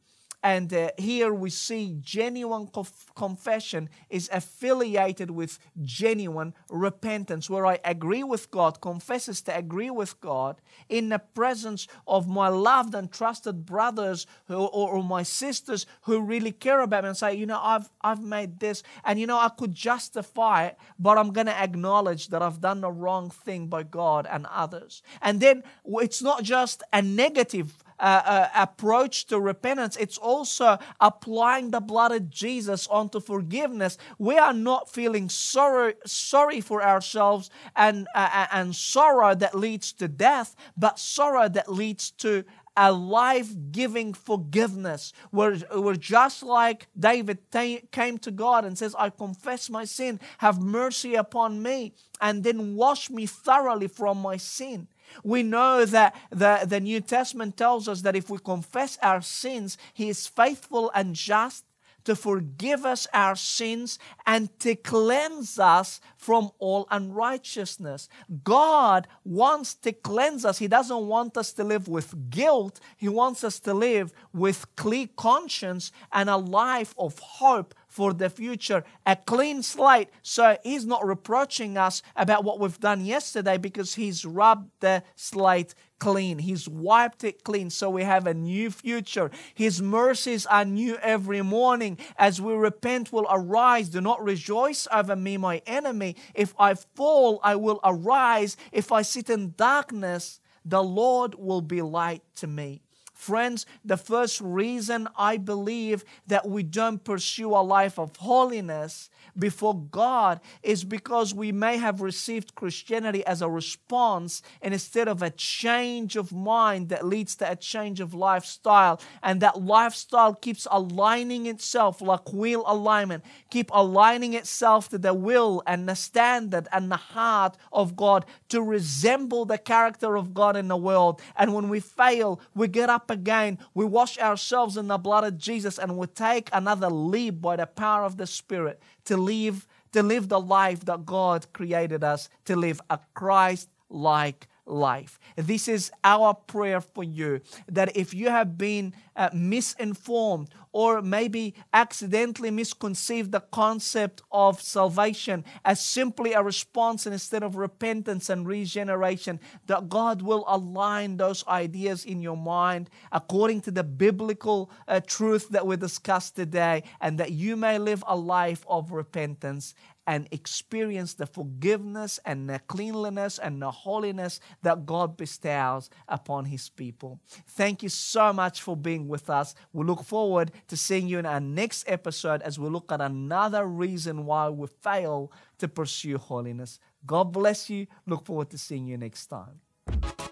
And 0.44 0.72
uh, 0.72 0.92
here 0.98 1.34
we 1.34 1.50
see 1.50 1.98
genuine 2.00 2.68
conf- 2.68 3.08
confession 3.16 3.90
is 4.10 4.30
affiliated 4.32 5.32
with 5.32 5.58
genuine 5.84 6.54
repentance, 6.70 7.50
where 7.50 7.66
I 7.66 7.80
agree 7.84 8.24
with 8.24 8.52
God, 8.52 8.80
confesses 8.80 9.42
to 9.44 9.58
agree 9.58 9.90
with 9.90 10.22
God 10.22 10.62
in 10.90 11.10
the 11.10 11.20
presence 11.20 11.88
of 12.08 12.28
my 12.28 12.50
loved 12.50 12.94
and 12.94 13.12
trusted 13.12 13.66
brothers 13.66 14.28
who, 14.46 14.56
or, 14.56 14.92
or 14.92 15.04
my 15.04 15.24
sisters 15.24 15.88
who 16.04 16.22
really 16.22 16.52
care 16.52 16.82
about 16.82 17.04
me 17.04 17.10
and 17.10 17.18
say, 17.18 17.34
you 17.34 17.48
know, 17.48 17.60
I've, 17.62 17.90
I've 18.02 18.22
made 18.22 18.60
this, 18.60 18.84
and 19.04 19.20
you 19.20 19.26
know, 19.26 19.40
I 19.40 19.50
could 19.50 19.74
justify 19.74 20.68
it, 20.68 20.78
but 21.00 21.18
I'm 21.18 21.34
going 21.34 21.48
to 21.48 21.60
acknowledge 21.60 22.28
that 22.28 22.44
I've 22.44 22.62
done 22.62 22.82
the 22.82 22.92
wrong 22.92 23.32
thing 23.32 23.68
by 23.68 23.84
God 23.84 24.28
and 24.30 24.46
others. 24.52 25.02
And 25.22 25.40
then 25.40 25.64
it's 25.86 26.22
not 26.22 26.44
just 26.44 26.84
a 26.94 27.02
negative 27.02 27.76
uh, 28.00 28.22
uh, 28.26 28.50
approach 28.56 29.26
to 29.28 29.40
repentance, 29.40 29.98
it's 29.98 30.18
also 30.18 30.78
applying 31.00 31.72
the 31.72 31.80
blood 31.80 32.12
of 32.12 32.30
Jesus 32.30 32.88
onto 32.88 33.20
forgiveness. 33.20 33.98
We 34.18 34.38
are 34.38 34.54
not 34.54 34.90
feeling 34.90 35.30
sorry, 35.30 35.96
sorry 36.06 36.62
for 36.62 36.84
ourselves 36.84 37.50
and, 37.76 38.08
uh, 38.14 38.30
uh 38.32 38.48
and 38.52 38.76
sorrow 38.76 39.36
that 39.36 39.56
leads 39.56 39.94
to 39.94 40.08
death, 40.08 40.56
but 40.76 41.00
sorrow 41.00 41.50
that 41.50 41.72
leads 41.72 42.12
to 42.12 42.44
a 42.78 42.92
life 42.92 43.50
giving 43.72 44.14
forgiveness. 44.14 45.12
We're, 45.32 45.60
we're 45.76 45.96
just 45.96 46.44
like 46.44 46.88
David 46.98 47.40
t- 47.52 47.82
came 47.92 48.20
to 48.20 48.32
God 48.32 48.66
and 48.66 48.78
says, 48.78 48.96
I 48.98 49.10
confess 49.10 49.68
my 49.70 49.84
sin, 49.84 50.20
have 50.38 50.62
mercy 50.62 51.16
upon 51.16 51.64
me, 51.64 51.96
and 52.22 52.44
then 52.44 52.76
wash 52.76 53.10
me 53.10 53.26
thoroughly 53.26 53.88
from 53.88 54.20
my 54.22 54.38
sin. 54.38 54.88
We 55.24 55.44
know 55.44 55.86
that 55.86 56.16
the, 56.30 56.66
the 56.66 56.80
New 56.80 57.02
Testament 57.02 57.58
tells 57.58 57.88
us 57.88 58.02
that 58.02 58.16
if 58.16 58.30
we 58.30 58.38
confess 58.40 58.98
our 59.02 59.22
sins, 59.22 59.78
He 59.94 60.10
is 60.10 60.28
faithful 60.28 60.92
and 60.94 61.16
just 61.16 61.66
to 62.08 62.16
forgive 62.16 62.86
us 62.86 63.06
our 63.14 63.36
sins 63.36 64.00
and 64.26 64.58
to 64.62 64.76
cleanse 64.76 65.60
us 65.60 66.00
from 66.16 66.50
all 66.58 66.88
unrighteousness. 66.90 68.08
God 68.46 69.10
wants 69.26 69.76
to 69.76 69.92
cleanse 69.92 70.46
us. 70.46 70.58
He 70.58 70.70
doesn't 70.70 71.06
want 71.06 71.36
us 71.36 71.52
to 71.52 71.66
live 71.66 71.90
with 71.90 72.30
guilt. 72.30 72.80
He 72.96 73.10
wants 73.10 73.44
us 73.44 73.60
to 73.60 73.74
live 73.74 74.14
with 74.32 74.74
clear 74.78 75.10
conscience 75.18 75.92
and 76.14 76.30
a 76.30 76.38
life 76.38 76.96
of 76.98 77.20
hope 77.20 77.76
for 77.98 78.14
the 78.14 78.30
future, 78.30 78.84
a 79.08 79.16
clean 79.16 79.64
slate. 79.64 80.10
So 80.22 80.56
he's 80.62 80.86
not 80.86 81.04
reproaching 81.04 81.80
us 81.80 82.04
about 82.16 82.44
what 82.44 82.60
we've 82.60 82.80
done 82.80 83.04
yesterday 83.04 83.58
because 83.58 83.96
he's 83.96 84.24
rubbed 84.24 84.70
the 84.82 85.02
slate 85.16 85.74
clean. 85.98 86.38
He's 86.38 86.70
wiped 86.70 87.24
it 87.24 87.44
clean 87.44 87.72
so 87.72 87.90
we 87.90 88.04
have 88.04 88.28
a 88.28 88.36
new 88.36 88.70
future. 88.70 89.32
His 89.56 89.82
mercies 89.82 90.46
are 90.46 90.64
new 90.64 90.98
every 90.98 91.42
morning. 91.42 91.98
As 92.20 92.40
we 92.40 92.54
repent, 92.54 93.12
will 93.12 93.26
arise. 93.32 93.90
Do 93.90 94.00
not 94.00 94.24
rejoice 94.24 94.88
over 94.94 95.16
me, 95.16 95.38
my 95.38 95.64
enemy. 95.66 96.18
If 96.36 96.54
I 96.60 96.76
fall, 96.76 97.40
I 97.44 97.56
will 97.56 97.80
arise. 97.84 98.58
If 98.72 98.92
I 98.92 99.02
sit 99.02 99.28
in 99.28 99.56
darkness, 99.58 100.40
the 100.64 100.84
Lord 100.84 101.34
will 101.34 101.62
be 101.62 101.82
light 101.82 102.22
to 102.36 102.46
me. 102.46 102.84
Friends, 103.18 103.66
the 103.84 103.98
first 103.98 104.40
reason 104.40 105.08
I 105.18 105.38
believe 105.38 106.06
that 106.28 106.48
we 106.48 106.62
don't 106.62 107.04
pursue 107.04 107.50
a 107.50 107.66
life 107.66 107.98
of 107.98 108.16
holiness 108.16 109.10
before 109.38 109.76
God 109.76 110.40
is 110.62 110.84
because 110.84 111.34
we 111.34 111.52
may 111.52 111.78
have 111.78 112.02
received 112.02 112.54
Christianity 112.54 113.26
as 113.26 113.42
a 113.42 113.50
response 113.50 114.44
instead 114.62 115.08
of 115.08 115.24
a 115.24 115.32
change 115.32 116.16
of 116.16 116.32
mind 116.32 116.90
that 116.90 117.06
leads 117.06 117.36
to 117.38 117.52
a 117.52 117.56
change 117.56 118.00
of 118.00 118.14
lifestyle. 118.14 119.02
And 119.24 119.42
that 119.42 119.62
lifestyle 119.62 120.36
keeps 120.36 120.68
aligning 120.70 121.48
itself 121.48 122.02
like 122.02 122.32
wheel 122.32 122.64
alignment, 122.68 123.24
keep 123.50 123.72
aligning 123.74 124.36
itself 124.36 124.90
to 124.90 125.00
the 125.00 125.16
will 125.16 125.64
and 125.66 125.90
the 125.90 125.96
standard 125.96 126.68
and 126.72 126.92
the 126.92 126.98
heart 126.98 127.58
of 127.74 127.96
God 127.96 128.26
to 128.50 128.62
resemble 128.62 129.46
the 129.46 129.58
character 129.58 130.16
of 130.16 130.36
God 130.36 130.56
in 130.56 130.68
the 130.68 130.78
world. 130.78 131.20
And 131.36 131.56
when 131.56 131.68
we 131.68 131.80
fail, 131.80 132.40
we 132.54 132.68
get 132.68 132.90
again, 133.10 133.58
we 133.74 133.86
wash 133.86 134.18
ourselves 134.18 134.78
in 134.78 134.88
the 134.88 134.98
blood 134.98 135.24
of 135.24 135.38
Jesus, 135.38 135.78
and 135.78 135.98
we 135.98 136.08
take 136.08 136.50
another 136.54 136.90
leap 136.90 137.42
by 137.42 137.56
the 137.56 137.66
power 137.66 138.04
of 138.04 138.18
the 138.18 138.28
Spirit 138.28 138.82
to 139.06 139.18
live 139.18 139.68
to 139.94 140.04
live 140.04 140.28
the 140.28 140.40
life 140.40 140.82
that 140.86 141.06
God 141.06 141.48
created 141.54 142.04
us 142.04 142.30
to 142.46 142.56
live 142.56 142.82
a 142.90 143.00
Christ 143.14 143.70
like 143.90 144.48
life. 144.68 145.20
This 145.36 145.68
is 145.68 145.92
our 146.04 146.34
prayer 146.34 146.82
for 146.82 147.04
you 147.04 147.42
that 147.68 147.96
if 147.96 148.14
you 148.14 148.30
have 148.30 148.58
been 148.58 148.94
uh, 149.16 149.30
misinformed 149.34 150.50
or 150.72 151.02
maybe 151.02 151.56
accidentally 151.74 152.52
misconceived 152.52 153.32
the 153.32 153.40
concept 153.40 154.22
of 154.32 154.62
salvation 154.62 155.44
as 155.66 155.84
simply 155.84 156.34
a 156.34 156.44
response 156.44 157.08
instead 157.08 157.42
of 157.42 157.56
repentance 157.56 158.30
and 158.30 158.46
regeneration, 158.46 159.40
that 159.66 159.90
God 159.90 160.22
will 160.22 160.44
align 160.48 161.18
those 161.18 161.48
ideas 161.48 162.06
in 162.06 162.22
your 162.22 162.38
mind 162.38 162.90
according 163.12 163.62
to 163.62 163.72
the 163.72 163.84
biblical 163.84 164.70
uh, 164.88 165.00
truth 165.00 165.50
that 165.50 165.66
we 165.66 165.78
discussed 165.78 166.36
today, 166.36 166.84
and 167.02 167.18
that 167.20 167.32
you 167.32 167.56
may 167.56 167.80
live 167.80 168.04
a 168.08 168.16
life 168.16 168.66
of 168.68 168.92
repentance 168.92 169.74
and 170.08 170.28
experience 170.32 171.14
the 171.14 171.28
forgiveness 171.28 172.20
and 172.26 172.50
the 172.50 172.60
cleanliness 172.60 173.38
and 173.38 173.62
the 173.62 173.70
holiness 173.70 174.40
that 174.64 174.86
God 174.86 175.18
bestows 175.18 175.90
upon 176.08 176.46
His 176.46 176.70
people. 176.70 177.20
Thank 177.46 177.84
you 177.84 177.90
so 177.90 178.32
much 178.34 178.62
for 178.62 178.78
being 178.78 179.08
with 179.08 179.30
us. 179.30 179.54
We 179.74 179.86
look 179.86 180.04
forward 180.04 180.52
to 180.70 180.78
seeing 180.78 181.08
you 181.08 181.20
in 181.20 181.26
our 181.26 181.42
next 181.42 181.84
episode 181.88 182.42
as 182.42 182.58
we 182.58 182.70
look 182.70 182.92
at 182.92 183.02
another 183.02 183.66
reason 183.68 184.26
why 184.26 184.50
we 184.50 184.68
fail 184.82 185.32
to 185.60 185.68
pursue 185.68 186.18
holiness. 186.18 186.80
God 187.06 187.34
bless 187.34 187.70
you. 187.70 187.88
Look 188.06 188.26
forward 188.26 188.50
to 188.52 188.58
seeing 188.58 188.88
you 188.88 188.98
next 188.98 189.28
time. 189.28 190.27